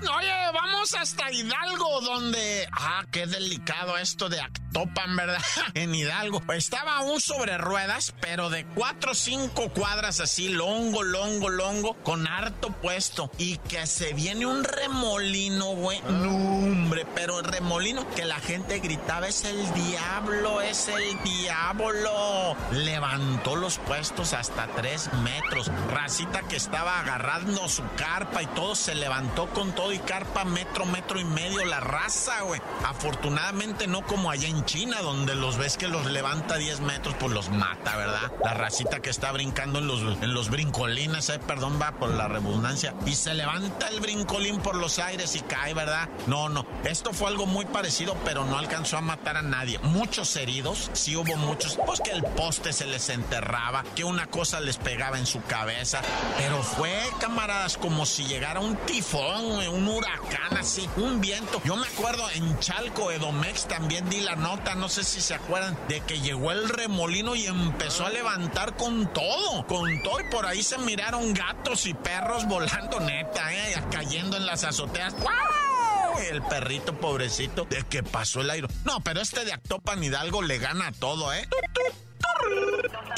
Oye, 0.00 0.32
vamos 0.54 0.94
hasta 0.94 1.30
Hidalgo, 1.32 2.00
donde. 2.00 2.68
Ah, 2.72 3.04
qué 3.10 3.26
delicado 3.26 3.96
esto 3.98 4.28
de 4.28 4.40
Actopan, 4.68 5.16
¿verdad? 5.16 5.42
en 5.74 5.94
Hidalgo. 5.94 6.42
Estaba 6.52 7.00
un 7.00 7.20
sobre 7.20 7.58
ruedas, 7.58 8.14
pero 8.20 8.50
de 8.50 8.66
cuatro 8.66 9.12
o 9.12 9.14
cinco 9.14 9.70
cuadras 9.70 10.20
así, 10.20 10.48
longo, 10.48 11.02
longo, 11.02 11.48
longo, 11.48 11.94
con 12.02 12.26
harto 12.26 12.70
puesto. 12.70 13.30
Y 13.38 13.56
que 13.58 13.86
se 13.86 14.12
viene 14.12 14.46
un 14.46 14.64
remolino, 14.64 15.74
güey. 15.74 16.00
No, 16.08 16.34
hombre, 16.36 17.06
pero 17.14 17.38
el 17.40 17.44
remolino 17.44 18.08
que 18.10 18.24
la 18.24 18.40
gente 18.40 18.78
gritaba 18.80 19.28
es 19.28 19.44
el 19.44 19.72
diablo, 19.74 20.60
es 20.60 20.88
el 20.88 21.22
diablo. 21.22 22.56
Levantó 22.72 23.56
los 23.56 23.78
puestos 23.78 24.34
hasta 24.34 24.66
tres 24.68 25.10
metros. 25.24 25.70
Racita 25.90 26.42
que 26.42 26.56
estaba 26.56 27.00
agarrando 27.00 27.68
su 27.68 27.82
carpa 27.96 28.42
y 28.42 28.46
todo 28.46 28.74
se 28.74 28.94
levantó 28.94 29.46
con 29.48 29.72
todo 29.72 29.92
y 29.92 29.98
carpa 29.98 30.44
metro, 30.44 30.84
metro 30.86 31.18
y 31.18 31.24
medio 31.24 31.64
la 31.64 31.80
raza, 31.80 32.42
güey. 32.42 32.60
Afortunadamente 32.84 33.86
no 33.86 34.02
como 34.02 34.30
allá 34.30 34.48
en 34.48 34.57
China, 34.64 35.00
donde 35.02 35.34
los 35.34 35.56
ves 35.58 35.76
que 35.76 35.88
los 35.88 36.06
levanta 36.06 36.56
10 36.56 36.80
metros, 36.80 37.14
pues 37.18 37.32
los 37.32 37.50
mata, 37.50 37.96
¿verdad? 37.96 38.32
La 38.42 38.54
racita 38.54 39.00
que 39.00 39.10
está 39.10 39.32
brincando 39.32 39.78
en 39.78 39.86
los, 39.86 40.00
en 40.22 40.34
los 40.34 40.50
brincolines, 40.50 41.28
eh, 41.28 41.38
perdón, 41.38 41.78
va 41.80 41.92
por 41.92 42.10
la 42.10 42.28
redundancia, 42.28 42.94
y 43.06 43.14
se 43.14 43.34
levanta 43.34 43.88
el 43.88 44.00
brincolín 44.00 44.60
por 44.60 44.76
los 44.76 44.98
aires 44.98 45.34
y 45.36 45.40
cae, 45.40 45.74
¿verdad? 45.74 46.08
No, 46.26 46.48
no. 46.48 46.66
Esto 46.84 47.12
fue 47.12 47.28
algo 47.28 47.46
muy 47.46 47.64
parecido, 47.66 48.16
pero 48.24 48.44
no 48.44 48.58
alcanzó 48.58 48.96
a 48.96 49.00
matar 49.00 49.36
a 49.36 49.42
nadie. 49.42 49.78
Muchos 49.80 50.34
heridos, 50.36 50.90
sí 50.92 51.16
hubo 51.16 51.36
muchos, 51.36 51.78
pues 51.86 52.00
que 52.00 52.10
el 52.10 52.22
poste 52.22 52.72
se 52.72 52.86
les 52.86 53.08
enterraba, 53.08 53.84
que 53.94 54.04
una 54.04 54.26
cosa 54.26 54.60
les 54.60 54.76
pegaba 54.76 55.18
en 55.18 55.26
su 55.26 55.42
cabeza, 55.42 56.00
pero 56.36 56.62
fue, 56.62 56.98
camaradas, 57.20 57.76
como 57.76 58.06
si 58.06 58.24
llegara 58.24 58.60
un 58.60 58.76
tifón, 58.76 59.44
un 59.68 59.88
huracán 59.88 60.56
así, 60.58 60.88
un 60.96 61.20
viento. 61.20 61.60
Yo 61.64 61.76
me 61.76 61.86
acuerdo 61.86 62.28
en 62.34 62.58
Chalco, 62.58 63.10
Edomex, 63.10 63.66
también 63.66 64.08
di 64.08 64.20
la 64.20 64.36
nota, 64.48 64.74
no 64.74 64.88
sé 64.88 65.04
si 65.04 65.20
se 65.20 65.34
acuerdan, 65.34 65.76
de 65.88 66.00
que 66.00 66.20
llegó 66.20 66.52
el 66.52 66.70
remolino 66.70 67.34
y 67.34 67.46
empezó 67.46 68.06
a 68.06 68.10
levantar 68.10 68.76
con 68.76 69.12
todo, 69.12 69.66
con 69.66 70.02
todo, 70.02 70.20
y 70.20 70.30
por 70.30 70.46
ahí 70.46 70.62
se 70.62 70.78
miraron 70.78 71.34
gatos 71.34 71.84
y 71.84 71.92
perros 71.92 72.46
volando 72.46 72.98
neta, 73.00 73.52
eh, 73.52 73.74
cayendo 73.90 74.38
en 74.38 74.46
las 74.46 74.64
azoteas. 74.64 75.14
¡Wow! 75.18 76.18
El 76.30 76.42
perrito 76.42 76.98
pobrecito 76.98 77.66
de 77.66 77.82
que 77.84 78.02
pasó 78.02 78.40
el 78.40 78.48
aire. 78.48 78.68
No, 78.84 79.00
pero 79.00 79.20
este 79.20 79.44
de 79.44 79.52
Actopan 79.52 80.02
Hidalgo 80.02 80.40
le 80.40 80.58
gana 80.58 80.92
todo, 80.92 81.32
¿eh? 81.34 81.46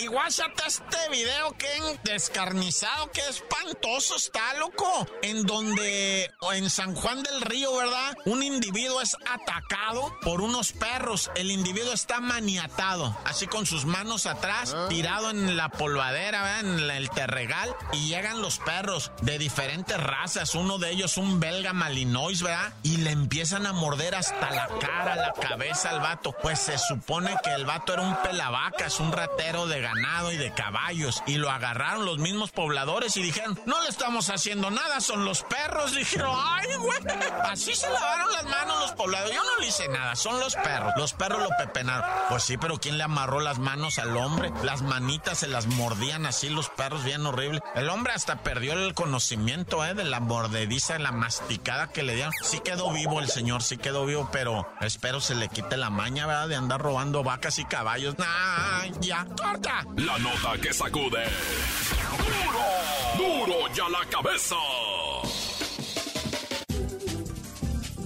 Y 0.01 0.07
guáchate 0.07 0.63
este 0.67 1.11
video 1.11 1.53
que 1.59 1.69
descarnizado, 2.05 3.11
que 3.11 3.21
espantoso 3.29 4.17
está, 4.17 4.55
loco. 4.55 5.07
En 5.21 5.45
donde, 5.45 6.31
en 6.55 6.71
San 6.71 6.95
Juan 6.95 7.23
del 7.23 7.43
Río, 7.43 7.77
¿verdad? 7.77 8.17
Un 8.25 8.43
individuo 8.43 9.03
es 9.03 9.15
atacado 9.29 10.17
por 10.23 10.41
unos 10.41 10.73
perros. 10.73 11.31
El 11.35 11.51
individuo 11.51 11.93
está 11.93 12.19
maniatado, 12.21 13.15
así 13.27 13.47
con 13.47 13.67
sus 13.67 13.85
manos 13.85 14.25
atrás, 14.25 14.75
ah. 14.75 14.87
tirado 14.89 15.29
en 15.29 15.59
la 15.59 15.69
polvadera, 15.69 16.45
¿verdad? 16.45 16.61
En 16.61 16.91
el 16.91 17.11
terregal. 17.11 17.77
Y 17.93 18.09
llegan 18.09 18.41
los 18.41 18.59
perros 18.59 19.13
de 19.21 19.39
diferentes 19.39 20.03
razas. 20.03 20.55
Uno 20.55 20.79
de 20.79 20.93
ellos, 20.93 21.19
un 21.19 21.41
belga 21.41 21.75
malinois, 21.75 22.43
¿verdad? 22.43 22.73
Y 22.83 22.97
le 22.99 23.11
empiezan 23.11 23.67
a 23.67 23.75
morder 23.75 24.15
hasta 24.15 24.51
la 24.51 24.67
cara, 24.81 25.17
la 25.17 25.35
cabeza 25.35 25.91
al 25.91 26.01
vato. 26.01 26.35
Pues 26.41 26.59
se 26.59 26.79
supone 26.79 27.37
que 27.45 27.53
el 27.53 27.67
vato 27.67 27.93
era 27.93 28.03
un 28.03 28.17
pelavacas, 28.23 28.99
un 28.99 29.13
ratero 29.13 29.67
de 29.67 29.90
ganado 29.95 30.33
y 30.33 30.37
de 30.37 30.53
caballos. 30.53 31.23
Y 31.27 31.37
lo 31.37 31.51
agarraron 31.51 32.05
los 32.05 32.19
mismos 32.19 32.51
pobladores 32.51 33.17
y 33.17 33.23
dijeron, 33.23 33.59
no 33.67 33.83
le 33.83 33.89
estamos 33.89 34.31
haciendo 34.31 34.71
nada, 34.71 35.01
son 35.01 35.25
los 35.25 35.43
perros. 35.43 35.95
Dijeron, 35.95 36.37
ay, 36.37 36.75
güey. 36.77 36.99
Así 37.45 37.75
se 37.75 37.89
lavaron 37.91 38.33
las 38.33 38.45
manos 38.45 38.81
los 38.81 38.93
pobladores. 38.93 39.35
Yo 39.35 39.43
no 39.43 39.59
le 39.59 39.67
hice 39.69 39.89
nada, 39.89 40.15
son 40.17 40.39
los 40.41 40.55
perros. 40.55 40.93
Los 40.97 41.13
perros 41.13 41.43
lo 41.43 41.51
pepenaron. 41.59 42.09
Pues 42.29 42.43
sí, 42.45 42.57
pero 42.57 42.79
¿quién 42.79 42.99
le 42.99 43.05
amarró 43.05 43.41
las 43.41 43.59
manos 43.59 43.99
al 43.99 44.17
hombre? 44.17 44.53
Las 44.63 44.83
manitas 44.83 45.39
se 45.39 45.49
las 45.49 45.67
mordían 45.67 46.27
así 46.27 46.49
los 46.49 46.69
perros, 46.71 47.05
bien 47.05 47.27
horrible. 47.27 47.61
El 47.75 47.89
hombre 47.89 48.13
hasta 48.13 48.43
perdió 48.43 48.73
el 48.73 48.95
conocimiento, 48.95 49.85
¿eh? 49.85 49.95
De 49.95 50.05
la 50.05 50.21
mordediza, 50.21 50.95
de 50.95 51.01
la 51.01 51.13
masticada 51.13 51.89
que 51.89 52.03
le 52.03 52.15
dieron. 52.15 52.33
Sí 52.43 52.61
quedó 52.61 52.93
vivo 52.93 53.21
el 53.21 53.29
señor, 53.29 53.63
sí 53.63 53.77
quedó 53.77 54.07
vivo, 54.07 54.29
pero 54.33 54.69
espero 54.81 55.21
se 55.21 55.35
le 55.35 55.49
quite 55.49 55.77
la 55.77 55.91
maña, 55.91 56.27
¿verdad? 56.27 56.49
De 56.49 56.57
andar 56.57 56.81
robando 56.81 57.23
vacas 57.23 57.59
y 57.59 57.65
caballos. 57.65 58.17
¡Nah! 58.19 58.87
¡Ya! 59.01 59.27
¡Corta! 59.37 59.80
La 59.97 60.19
nota 60.19 60.61
que 60.61 60.73
sacude. 60.73 61.25
¡Duro! 63.17 63.47
¡Duro 63.47 63.55
ya 63.75 63.89
la 63.89 64.05
cabeza! 64.09 64.57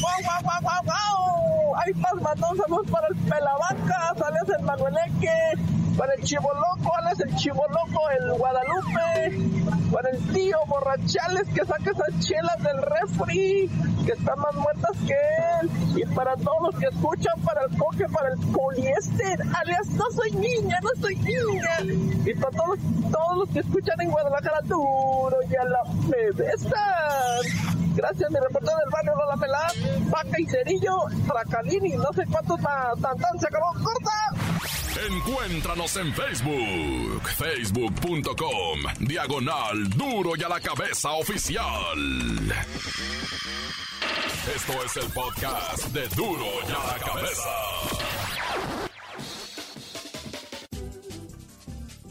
¡Guau, 0.00 0.22
guau, 0.24 0.42
guau, 0.42 0.60
guau, 0.62 0.82
guau! 0.84 1.76
Ahí 1.76 1.92
estás, 1.94 2.14
mandó 2.20 2.46
saludos 2.56 2.90
para 2.90 3.06
el 3.06 3.16
pelavaca, 3.18 4.14
sales 4.18 4.48
el 4.58 4.64
Manueleque 4.64 5.52
para 5.98 6.14
el 6.14 6.22
chivo 6.22 6.48
loco, 6.54 6.92
es 7.12 7.20
el 7.20 7.34
chivo 7.34 7.64
loco, 7.70 8.08
el 8.10 8.32
Guadalupe, 8.34 9.90
para 9.92 10.10
el 10.10 10.32
tío 10.32 10.56
Borrachales 10.68 11.48
que 11.52 11.64
saca 11.64 11.90
esas 11.90 12.20
chelas 12.20 12.62
del 12.62 12.80
refri, 12.82 13.68
que 14.06 14.12
están 14.12 14.38
más 14.38 14.54
muertas 14.54 14.92
que 15.06 15.16
él, 15.60 15.70
y 15.96 16.06
para 16.14 16.36
todos 16.36 16.62
los 16.62 16.76
que 16.76 16.86
escuchan, 16.86 17.34
para 17.44 17.62
el 17.64 17.76
coque, 17.76 18.04
para 18.12 18.28
el 18.28 18.38
poliéster, 18.52 19.40
alias 19.56 19.88
no 19.90 20.04
soy 20.12 20.30
niña, 20.32 20.78
no 20.82 20.90
soy 21.00 21.16
niña, 21.16 21.80
y 22.24 22.34
para 22.34 22.56
todos, 22.56 22.78
todos 23.10 23.38
los 23.38 23.48
que 23.50 23.58
escuchan 23.58 24.00
en 24.00 24.10
Guadalajara 24.12 24.60
duro, 24.66 25.36
ya 25.50 25.64
la 25.64 25.82
me 26.06 26.30
besan. 26.32 27.78
Gracias, 27.96 28.30
mi 28.30 28.38
reportero 28.38 28.76
del 28.76 28.90
barrio 28.92 29.12
la 29.28 29.36
Pelada, 29.36 29.68
Vaca 30.10 30.38
y 30.38 30.46
Cerillo, 30.46 30.96
Tracalini, 31.26 31.96
no 31.96 32.12
sé 32.12 32.24
cuánto 32.30 32.56
tan, 32.58 33.00
tan, 33.00 33.18
tan, 33.18 33.40
se 33.40 33.48
acabó, 33.48 33.72
corta. 33.72 34.37
Encuéntranos 35.06 35.96
en 35.96 36.12
Facebook, 36.12 37.22
facebook.com, 37.36 38.80
diagonal 39.00 39.88
duro 39.90 40.32
y 40.36 40.42
a 40.42 40.48
la 40.48 40.60
cabeza 40.60 41.12
oficial. 41.12 41.98
Esto 44.54 44.84
es 44.84 44.96
el 44.96 45.12
podcast 45.12 45.86
de 45.88 46.08
duro 46.16 46.46
y 46.68 46.72
a 46.72 46.92
la 46.92 46.98
cabeza. 46.98 48.08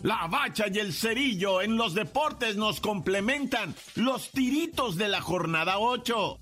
La 0.03 0.27
bacha 0.27 0.67
y 0.71 0.77
el 0.77 0.93
cerillo 0.93 1.61
en 1.61 1.75
los 1.75 1.93
deportes 1.93 2.55
nos 2.55 2.79
complementan 2.79 3.75
los 3.95 4.31
tiritos 4.31 4.95
de 4.95 5.09
la 5.09 5.21
jornada 5.21 5.79
8. 5.79 6.39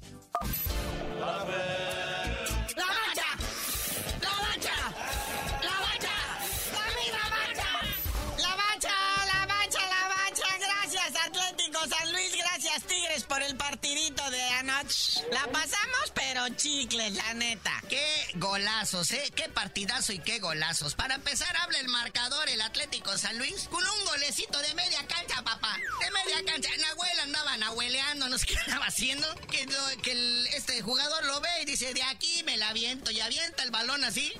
La 15.31 15.47
pasamos, 15.51 16.11
pero 16.13 16.47
chicles, 16.49 17.13
la 17.13 17.33
neta. 17.33 17.71
Qué 17.89 18.05
golazos, 18.35 19.11
¿eh? 19.11 19.31
Qué 19.35 19.49
partidazo 19.49 20.13
y 20.13 20.19
qué 20.19 20.39
golazos. 20.39 20.93
Para 20.93 21.15
empezar, 21.15 21.55
habla 21.57 21.79
el 21.79 21.87
marcador, 21.87 22.47
el 22.49 22.61
Atlético 22.61 23.17
San 23.17 23.37
Luis, 23.37 23.67
con 23.71 23.83
un 23.83 24.05
golecito 24.05 24.59
de 24.59 24.73
media 24.75 25.05
cancha, 25.07 25.41
papá. 25.43 25.77
De 25.99 26.11
media 26.11 26.43
cancha. 26.45 26.69
Nahuel 26.77 27.19
andaba 27.21 27.57
nahueleando, 27.57 28.29
no 28.29 28.37
sé 28.37 28.45
qué 28.45 28.57
andaba 28.57 28.85
haciendo. 28.85 29.27
Que, 29.49 29.65
que 30.03 30.43
este 30.55 30.81
jugador 30.81 31.25
lo 31.25 31.41
ve 31.41 31.49
y 31.61 31.65
dice, 31.65 31.93
de 31.93 32.03
aquí 32.03 32.43
me 32.43 32.57
la 32.57 32.69
aviento. 32.69 33.11
Y 33.11 33.21
avienta 33.21 33.63
el 33.63 33.71
balón 33.71 34.03
así. 34.03 34.33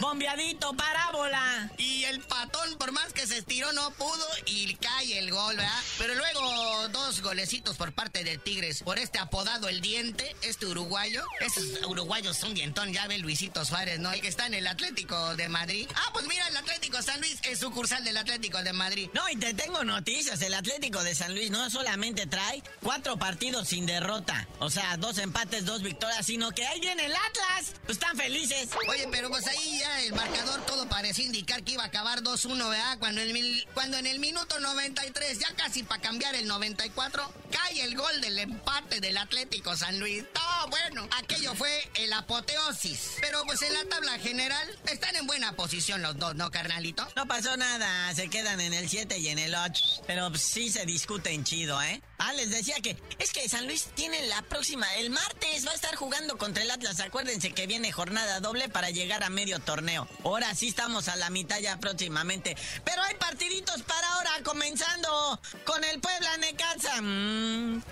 Bombeadito, 0.00 0.74
parábola. 0.74 1.70
Y 1.78 2.04
el 2.04 2.20
patón, 2.20 2.76
por 2.78 2.92
más 2.92 3.12
que 3.12 3.26
se 3.26 3.38
estiró, 3.38 3.72
no 3.72 3.90
pudo 3.92 4.26
y 4.44 4.74
cae 4.76 5.18
el 5.18 5.30
gol, 5.30 5.56
¿verdad? 5.56 5.82
Pero 5.98 6.14
luego 6.14 6.88
dos 6.88 7.22
golecitos 7.22 7.76
por 7.76 7.92
parte 7.92 8.22
de 8.24 8.38
Tigres 8.38 8.82
por 8.82 8.98
este 8.98 9.18
apodado 9.18 9.68
El 9.68 9.80
Diente, 9.80 10.36
este 10.42 10.66
uruguayo. 10.66 11.24
Esos 11.40 11.64
uruguayos 11.86 12.36
son 12.36 12.54
dientón, 12.54 12.92
ya 12.92 13.06
ve 13.06 13.18
Luisito 13.18 13.64
Suárez, 13.64 13.98
¿no? 13.98 14.12
El 14.12 14.20
que 14.20 14.28
está 14.28 14.46
en 14.46 14.54
el 14.54 14.66
Atlético 14.66 15.34
de 15.36 15.48
Madrid. 15.48 15.88
Ah, 15.94 16.10
pues 16.12 16.26
mira, 16.26 16.46
el 16.48 16.56
Atlético 16.56 17.00
San 17.02 17.20
Luis 17.20 17.38
es 17.44 17.58
sucursal 17.58 18.04
del 18.04 18.16
Atlético 18.16 18.62
de 18.62 18.72
Madrid. 18.72 19.08
No, 19.14 19.28
y 19.28 19.36
te 19.36 19.54
tengo 19.54 19.82
noticias, 19.84 20.40
el 20.42 20.54
Atlético 20.54 21.02
de 21.02 21.14
San 21.14 21.34
Luis 21.34 21.50
no 21.50 21.70
solamente 21.70 22.26
trae 22.26 22.62
cuatro 22.82 23.16
partidos 23.16 23.68
sin 23.68 23.86
derrota, 23.86 24.46
o 24.58 24.70
sea, 24.70 24.96
dos 24.96 25.18
empates, 25.18 25.64
dos 25.64 25.82
victorias, 25.82 26.26
sino 26.26 26.50
que 26.52 26.66
ahí 26.66 26.80
viene 26.80 27.06
el 27.06 27.14
Atlas. 27.14 27.74
Pues 27.84 27.98
están 27.98 28.16
felices. 28.16 28.68
Oye, 28.88 29.08
pero 29.10 29.28
pues 29.30 29.46
ahí 29.46 29.78
ya 29.78 29.85
el 30.00 30.12
marcador 30.14 30.64
todo 30.66 30.88
parecía 30.88 31.24
indicar 31.24 31.62
que 31.62 31.72
iba 31.72 31.82
a 31.82 31.86
acabar 31.86 32.22
2-1, 32.22 32.68
¿verdad? 32.68 32.98
Cuando, 32.98 33.20
el, 33.20 33.66
cuando 33.74 33.96
en 33.96 34.06
el 34.06 34.18
minuto 34.18 34.58
93, 34.60 35.38
ya 35.38 35.54
casi 35.54 35.82
para 35.82 36.00
cambiar 36.00 36.34
el 36.34 36.46
94, 36.46 37.32
cae 37.50 37.82
el 37.82 37.96
gol 37.96 38.20
del 38.20 38.38
empate 38.38 39.00
del 39.00 39.16
Atlético 39.16 39.76
San 39.76 39.98
Luis. 39.98 40.24
Oh, 40.34 40.68
bueno, 40.68 41.08
aquello 41.18 41.54
fue 41.54 41.90
el 41.94 42.12
apoteosis. 42.12 43.16
Pero 43.20 43.42
pues 43.44 43.62
en 43.62 43.74
la 43.74 43.84
tabla 43.84 44.18
general 44.18 44.68
están 44.86 45.16
en 45.16 45.26
buena 45.26 45.52
posición 45.52 46.02
los 46.02 46.18
dos, 46.18 46.34
¿no, 46.34 46.50
carnalito? 46.50 47.06
No 47.16 47.26
pasó 47.26 47.56
nada, 47.56 48.14
se 48.14 48.28
quedan 48.28 48.60
en 48.60 48.74
el 48.74 48.88
7 48.88 49.18
y 49.18 49.28
en 49.28 49.38
el 49.38 49.54
8. 49.54 50.02
Pero 50.06 50.30
pues, 50.30 50.42
sí 50.42 50.70
se 50.70 50.86
discuten 50.86 51.44
chido, 51.44 51.80
¿eh? 51.82 52.02
Ah, 52.18 52.32
les 52.32 52.50
decía 52.50 52.76
que 52.82 52.96
es 53.18 53.32
que 53.32 53.48
San 53.48 53.66
Luis 53.66 53.88
tiene 53.94 54.26
la 54.26 54.42
próxima, 54.42 54.86
el 54.96 55.10
martes 55.10 55.66
va 55.66 55.72
a 55.72 55.74
estar 55.74 55.94
jugando 55.96 56.36
contra 56.38 56.62
el 56.62 56.70
Atlas. 56.70 57.00
Acuérdense 57.00 57.52
que 57.52 57.66
viene 57.66 57.92
jornada 57.92 58.40
doble 58.40 58.68
para 58.68 58.90
llegar 58.90 59.22
a 59.22 59.30
medio 59.30 59.58
torneo. 59.60 60.08
Ahora 60.24 60.54
sí 60.54 60.68
estamos 60.68 61.08
a 61.08 61.16
la 61.16 61.30
mitad 61.30 61.58
ya 61.58 61.78
próximamente. 61.78 62.56
Pero 62.84 63.02
hay 63.02 63.14
partiditos 63.16 63.82
para 63.82 64.06
ahora, 64.14 64.30
comenzando 64.44 65.40
con 65.64 65.82
el 65.84 66.00
Puebla 66.00 66.36
Necaxa. 66.38 67.02
Mmm, 67.02 67.82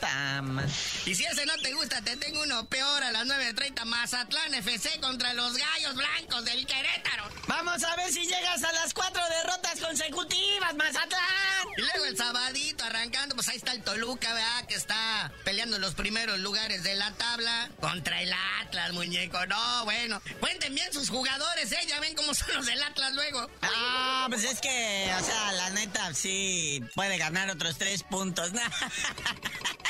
Y 1.06 1.14
si 1.14 1.24
ese 1.24 1.46
no 1.46 1.56
te 1.62 1.72
gusta, 1.74 2.02
te 2.02 2.16
tengo 2.16 2.42
uno 2.42 2.66
peor 2.68 3.02
a 3.02 3.12
las 3.12 3.26
9.30. 3.26 3.84
Mazatlán 3.84 4.54
FC 4.54 5.00
contra 5.00 5.34
los 5.34 5.56
Gallos 5.56 5.94
Blancos 5.94 6.44
del 6.44 6.66
Querétaro. 6.66 7.28
Vamos 7.46 7.82
a 7.84 7.96
ver 7.96 8.12
si 8.12 8.24
llegas 8.26 8.62
a 8.64 8.72
las 8.72 8.94
cuatro 8.94 9.22
derrotas 9.28 9.80
consecutivas, 9.80 10.74
Mazatlán. 10.74 11.68
Y 11.76 11.80
luego 11.82 12.04
el 12.06 12.16
sabadito 12.16 12.84
arrancando, 12.84 13.34
pues 13.34 13.48
ahí 13.48 13.56
está 13.56 13.72
el 13.72 13.82
Toluca, 13.82 14.13
¿verdad? 14.20 14.66
Que 14.66 14.74
está 14.74 15.32
peleando 15.44 15.78
los 15.78 15.94
primeros 15.94 16.38
lugares 16.38 16.82
de 16.82 16.94
la 16.94 17.12
tabla 17.12 17.70
contra 17.80 18.22
el 18.22 18.32
Atlas, 18.60 18.92
muñeco. 18.92 19.44
No, 19.46 19.84
bueno. 19.84 20.20
Cuenten 20.40 20.74
bien 20.74 20.92
sus 20.92 21.10
jugadores, 21.10 21.72
¿eh? 21.72 21.78
Ya 21.88 22.00
ven 22.00 22.14
cómo 22.14 22.34
son 22.34 22.54
los 22.54 22.66
del 22.66 22.82
Atlas 22.82 23.12
luego. 23.14 23.48
Ah, 23.62 24.26
pues 24.28 24.44
es 24.44 24.60
que, 24.60 25.12
o 25.18 25.24
sea, 25.24 25.52
la 25.52 25.70
neta, 25.70 26.14
sí 26.14 26.82
puede 26.94 27.18
ganar 27.18 27.50
otros 27.50 27.78
tres 27.78 28.02
puntos. 28.02 28.52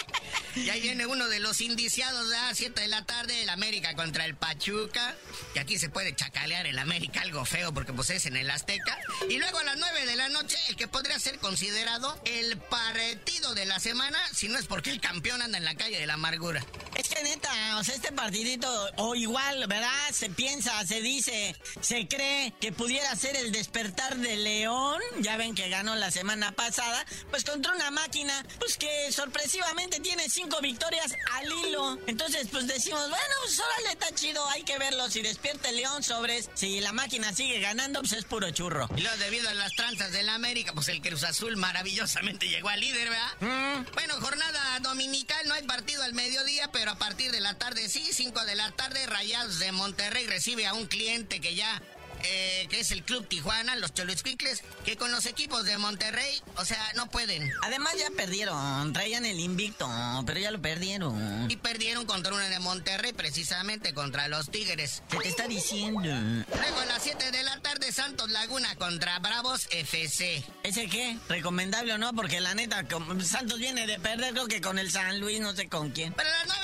Y 0.56 0.70
ahí 0.70 0.80
viene 0.80 1.06
uno 1.06 1.28
de 1.28 1.40
los 1.40 1.60
indiciados 1.60 2.32
a 2.32 2.54
7 2.54 2.80
de 2.80 2.88
la 2.88 3.04
tarde, 3.04 3.42
el 3.42 3.48
América 3.48 3.94
contra 3.94 4.24
el 4.24 4.36
Pachuca. 4.36 5.16
Y 5.54 5.58
aquí 5.58 5.78
se 5.78 5.88
puede 5.88 6.14
chacalear 6.14 6.66
el 6.66 6.78
América 6.78 7.22
algo 7.22 7.44
feo 7.44 7.72
porque 7.74 7.92
pues 7.92 8.10
es 8.10 8.26
en 8.26 8.36
el 8.36 8.50
Azteca. 8.50 8.96
Y 9.28 9.38
luego 9.38 9.58
a 9.58 9.64
las 9.64 9.76
9 9.76 10.06
de 10.06 10.16
la 10.16 10.28
noche, 10.28 10.56
el 10.68 10.76
que 10.76 10.86
podría 10.88 11.18
ser 11.18 11.38
considerado 11.38 12.18
el 12.24 12.56
partido 12.56 13.54
de 13.54 13.66
la 13.66 13.80
semana, 13.80 14.18
si 14.32 14.48
no 14.48 14.58
es 14.58 14.66
porque 14.66 14.90
el 14.90 15.00
campeón 15.00 15.42
anda 15.42 15.58
en 15.58 15.64
la 15.64 15.74
calle 15.74 15.98
de 15.98 16.06
la 16.06 16.14
amargura. 16.14 16.64
Es 16.96 17.08
que 17.08 17.22
neta, 17.22 17.76
o 17.78 17.84
sea, 17.84 17.94
este 17.94 18.12
partidito, 18.12 18.68
o 18.96 19.14
igual, 19.14 19.66
¿verdad? 19.66 20.10
Se 20.12 20.30
piensa, 20.30 20.84
se 20.86 21.00
dice, 21.00 21.56
se 21.80 22.06
cree 22.06 22.54
que 22.60 22.70
pudiera 22.72 23.14
ser 23.16 23.36
el 23.36 23.50
despertar 23.50 24.16
de 24.16 24.36
León. 24.36 25.00
Ya 25.20 25.36
ven 25.36 25.54
que 25.54 25.68
ganó 25.68 25.96
la 25.96 26.10
semana 26.10 26.52
pasada, 26.52 27.04
pues 27.30 27.44
contra 27.44 27.74
una 27.74 27.90
máquina, 27.90 28.46
pues 28.58 28.76
que 28.76 29.10
sorpresivamente 29.10 30.00
tiene 30.00 30.28
cinco 30.44 30.60
victorias 30.60 31.14
al 31.32 31.46
hilo. 31.46 31.98
Entonces, 32.06 32.48
pues 32.50 32.66
decimos, 32.66 33.08
bueno, 33.08 33.34
pues 33.44 33.58
órale, 33.58 33.92
está 33.92 34.14
chido, 34.14 34.46
hay 34.50 34.62
que 34.62 34.78
verlo. 34.78 35.08
Si 35.08 35.22
despierta 35.22 35.70
el 35.70 35.76
León 35.76 36.02
sobres, 36.02 36.50
si 36.54 36.80
la 36.80 36.92
máquina 36.92 37.32
sigue 37.32 37.60
ganando, 37.60 38.00
pues 38.00 38.12
es 38.12 38.24
puro 38.24 38.50
churro. 38.50 38.88
Y 38.96 39.00
luego, 39.00 39.16
debido 39.18 39.48
a 39.48 39.54
las 39.54 39.74
tranzas 39.74 40.12
del 40.12 40.28
América, 40.28 40.72
pues 40.74 40.88
el 40.88 41.00
Cruz 41.00 41.24
Azul 41.24 41.56
maravillosamente 41.56 42.48
llegó 42.48 42.68
al 42.68 42.80
líder, 42.80 43.08
¿verdad? 43.08 43.32
Mm. 43.40 43.86
Bueno, 43.94 44.14
jornada 44.20 44.78
dominical, 44.80 45.46
no 45.48 45.54
hay 45.54 45.62
partido 45.62 46.02
al 46.02 46.12
mediodía, 46.12 46.70
pero 46.72 46.90
a 46.90 46.96
partir 46.96 47.32
de 47.32 47.40
la 47.40 47.54
tarde 47.54 47.88
sí, 47.88 48.06
5 48.12 48.44
de 48.44 48.54
la 48.54 48.70
tarde, 48.72 49.06
Rayados 49.06 49.58
de 49.58 49.72
Monterrey 49.72 50.26
recibe 50.26 50.66
a 50.66 50.74
un 50.74 50.86
cliente 50.86 51.40
que 51.40 51.54
ya 51.54 51.82
eh, 52.24 52.66
que 52.70 52.80
es 52.80 52.90
el 52.90 53.04
Club 53.04 53.26
Tijuana, 53.28 53.76
los 53.76 53.92
Choluizcuicles, 53.94 54.62
que 54.84 54.96
con 54.96 55.10
los 55.10 55.26
equipos 55.26 55.64
de 55.64 55.78
Monterrey, 55.78 56.42
o 56.56 56.64
sea, 56.64 56.78
no 56.94 57.08
pueden. 57.08 57.52
Además 57.62 57.94
ya 57.98 58.10
perdieron, 58.16 58.92
traían 58.92 59.24
el 59.24 59.40
invicto, 59.40 59.88
pero 60.26 60.40
ya 60.40 60.50
lo 60.50 60.60
perdieron. 60.60 61.50
Y 61.50 61.56
perdieron 61.56 62.06
contra 62.06 62.32
una 62.32 62.48
de 62.48 62.58
Monterrey, 62.58 63.12
precisamente 63.12 63.94
contra 63.94 64.28
los 64.28 64.50
Tigres. 64.50 65.02
¿Qué 65.08 65.18
te 65.18 65.28
está 65.28 65.46
diciendo? 65.48 66.00
Luego 66.00 66.80
a 66.80 66.86
las 66.86 67.02
7 67.02 67.30
de 67.30 67.42
la 67.42 67.60
tarde, 67.60 67.92
Santos 67.92 68.30
Laguna 68.30 68.74
contra 68.76 69.18
Bravos 69.18 69.68
FC. 69.70 70.44
¿Ese 70.62 70.88
qué? 70.88 71.18
¿Recomendable 71.28 71.92
o 71.92 71.98
no? 71.98 72.12
Porque 72.14 72.40
la 72.40 72.54
neta, 72.54 72.84
Santos 73.22 73.58
viene 73.58 73.86
de 73.86 73.98
perder, 73.98 74.32
creo 74.32 74.46
que 74.46 74.60
con 74.60 74.78
el 74.78 74.90
San 74.90 75.20
Luis, 75.20 75.40
no 75.40 75.54
sé 75.54 75.68
con 75.68 75.90
quién. 75.90 76.12
Pero 76.14 76.28
a 76.28 76.32
las 76.32 76.46
9 76.46 76.63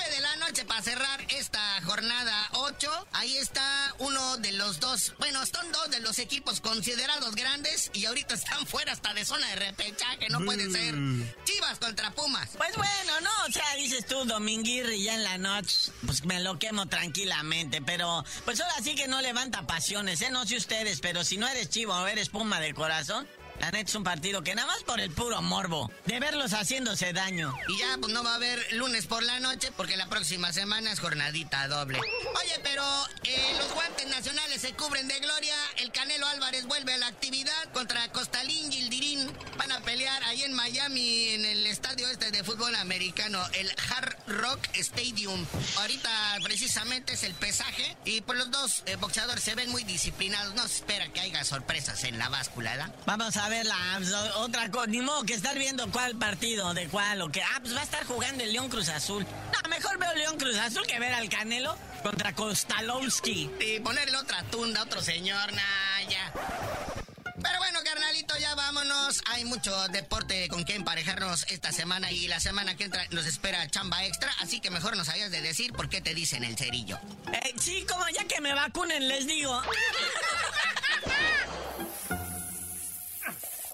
para 0.71 0.83
cerrar 0.83 1.21
esta 1.37 1.81
jornada 1.83 2.47
8, 2.53 3.07
ahí 3.11 3.35
está 3.35 3.93
uno 3.99 4.37
de 4.37 4.53
los 4.53 4.79
dos, 4.79 5.13
bueno, 5.19 5.45
son 5.45 5.69
dos 5.73 5.91
de 5.91 5.99
los 5.99 6.17
equipos 6.17 6.61
considerados 6.61 7.35
grandes 7.35 7.91
y 7.93 8.05
ahorita 8.05 8.35
están 8.35 8.65
fuera 8.67 8.93
hasta 8.93 9.13
de 9.13 9.25
zona 9.25 9.49
de 9.49 9.55
repechaje, 9.57 10.29
no 10.29 10.39
puede 10.39 10.71
ser. 10.71 10.95
Mm. 10.95 11.29
Chivas 11.43 11.77
contra 11.77 12.11
Pumas. 12.11 12.51
Pues 12.55 12.73
bueno, 12.77 13.19
no, 13.21 13.29
o 13.49 13.51
sea, 13.51 13.75
dices 13.75 14.05
tú, 14.05 14.23
Dominguirri 14.23 15.03
ya 15.03 15.15
en 15.15 15.25
la 15.25 15.37
noche, 15.37 15.91
pues 16.05 16.23
me 16.23 16.39
lo 16.39 16.57
quemo 16.57 16.85
tranquilamente, 16.85 17.81
pero 17.81 18.23
pues 18.45 18.61
ahora 18.61 18.75
sí 18.81 18.95
que 18.95 19.09
no 19.09 19.21
levanta 19.21 19.67
pasiones, 19.67 20.21
¿eh? 20.21 20.29
No 20.31 20.45
sé 20.45 20.55
ustedes, 20.55 21.01
pero 21.01 21.25
si 21.25 21.35
no 21.35 21.49
eres 21.49 21.69
chivo 21.69 21.93
o 21.93 22.07
eres 22.07 22.29
puma 22.29 22.61
de 22.61 22.73
corazón, 22.73 23.27
la 23.61 23.69
neta 23.69 23.91
es 23.91 23.95
un 23.95 24.03
partido 24.03 24.41
que 24.41 24.55
nada 24.55 24.67
más 24.67 24.81
por 24.83 24.99
el 24.99 25.11
puro 25.11 25.39
morbo 25.43 25.91
de 26.07 26.19
verlos 26.19 26.51
haciéndose 26.51 27.13
daño. 27.13 27.53
Y 27.69 27.77
ya, 27.77 27.95
pues 27.99 28.11
no 28.11 28.23
va 28.23 28.31
a 28.31 28.35
haber 28.35 28.73
lunes 28.73 29.05
por 29.05 29.21
la 29.21 29.39
noche 29.39 29.71
porque 29.77 29.97
la 29.97 30.07
próxima 30.09 30.51
semana 30.51 30.91
es 30.91 30.99
jornadita 30.99 31.67
doble. 31.67 31.99
Oye, 31.99 32.59
pero 32.63 32.83
eh, 33.23 33.53
los 33.59 33.71
guantes 33.71 34.07
nacionales 34.07 34.61
se 34.61 34.73
cubren 34.73 35.07
de 35.07 35.19
gloria. 35.19 35.55
El 35.77 35.91
Canelo 35.91 36.25
Álvarez 36.25 36.65
vuelve 36.65 36.95
a 36.95 36.97
la 36.97 37.05
actividad 37.05 37.71
contra 37.71 38.11
Costalín 38.11 38.71
Gildirín. 38.71 39.31
Van 39.57 39.71
a 39.71 39.79
pelear 39.81 40.23
ahí 40.23 40.41
en 40.41 40.53
Miami 40.53 41.29
en 41.29 41.45
el 41.45 41.67
estadio 41.67 42.09
este 42.09 42.31
de 42.31 42.43
fútbol 42.43 42.75
americano, 42.77 43.39
el 43.53 43.71
Hard 43.89 44.15
Rock 44.25 44.69
Stadium. 44.73 45.45
Ahorita 45.77 46.09
precisamente 46.41 47.13
es 47.13 47.23
el 47.23 47.35
pesaje 47.35 47.95
y 48.05 48.21
pues 48.21 48.39
los 48.39 48.49
dos 48.49 48.81
eh, 48.87 48.95
boxeadores 48.95 49.43
se 49.43 49.53
ven 49.53 49.69
muy 49.69 49.83
disciplinados. 49.83 50.55
No 50.55 50.67
se 50.67 50.77
espera 50.77 51.13
que 51.13 51.19
haya 51.19 51.43
sorpresas 51.43 52.03
en 52.05 52.17
la 52.17 52.29
báscula, 52.29 52.71
¿verdad? 52.71 52.95
Vamos 53.05 53.37
a 53.37 53.50
ver 53.51 53.65
la 53.65 53.99
otra 54.37 54.71
cosa. 54.71 54.87
Ni 54.87 55.01
modo 55.01 55.23
que 55.23 55.33
estar 55.33 55.57
viendo 55.57 55.91
cuál 55.91 56.15
partido, 56.15 56.73
de 56.73 56.87
cuál 56.87 57.21
o 57.21 57.29
qué. 57.29 57.43
Ah, 57.43 57.59
pues 57.61 57.75
va 57.75 57.81
a 57.81 57.83
estar 57.83 58.05
jugando 58.05 58.43
el 58.43 58.53
León 58.53 58.69
Cruz 58.69 58.87
Azul. 58.87 59.27
No, 59.51 59.69
mejor 59.69 59.99
veo 59.99 60.13
León 60.15 60.37
Cruz 60.37 60.55
Azul 60.55 60.87
que 60.87 60.97
ver 60.99 61.13
al 61.13 61.27
Canelo 61.27 61.77
contra 62.01 62.33
Kostalowski. 62.33 63.51
Y 63.59 63.79
ponerle 63.81 64.17
otra 64.17 64.41
tunda, 64.43 64.81
otro 64.81 65.01
señor, 65.01 65.51
Naya. 65.51 66.31
Pero 67.43 67.57
bueno, 67.57 67.79
carnalito, 67.83 68.37
ya 68.37 68.55
vámonos. 68.55 69.21
Hay 69.25 69.43
mucho 69.43 69.75
deporte 69.89 70.47
con 70.47 70.63
que 70.63 70.75
emparejarnos 70.75 71.45
esta 71.49 71.73
semana 71.73 72.09
y 72.09 72.29
la 72.29 72.39
semana 72.39 72.77
que 72.77 72.85
entra 72.85 73.05
nos 73.11 73.25
espera 73.25 73.67
chamba 73.69 74.05
extra, 74.05 74.31
así 74.39 74.61
que 74.61 74.69
mejor 74.69 74.95
nos 74.95 75.09
hayas 75.09 75.29
de 75.29 75.41
decir 75.41 75.73
por 75.73 75.89
qué 75.89 75.99
te 75.99 76.13
dicen 76.13 76.45
el 76.45 76.57
cerillo. 76.57 76.99
Eh, 77.33 77.53
sí, 77.59 77.85
como 77.89 78.07
ya 78.09 78.23
que 78.23 78.39
me 78.39 78.53
vacunen, 78.53 79.09
les 79.09 79.27
digo. 79.27 79.61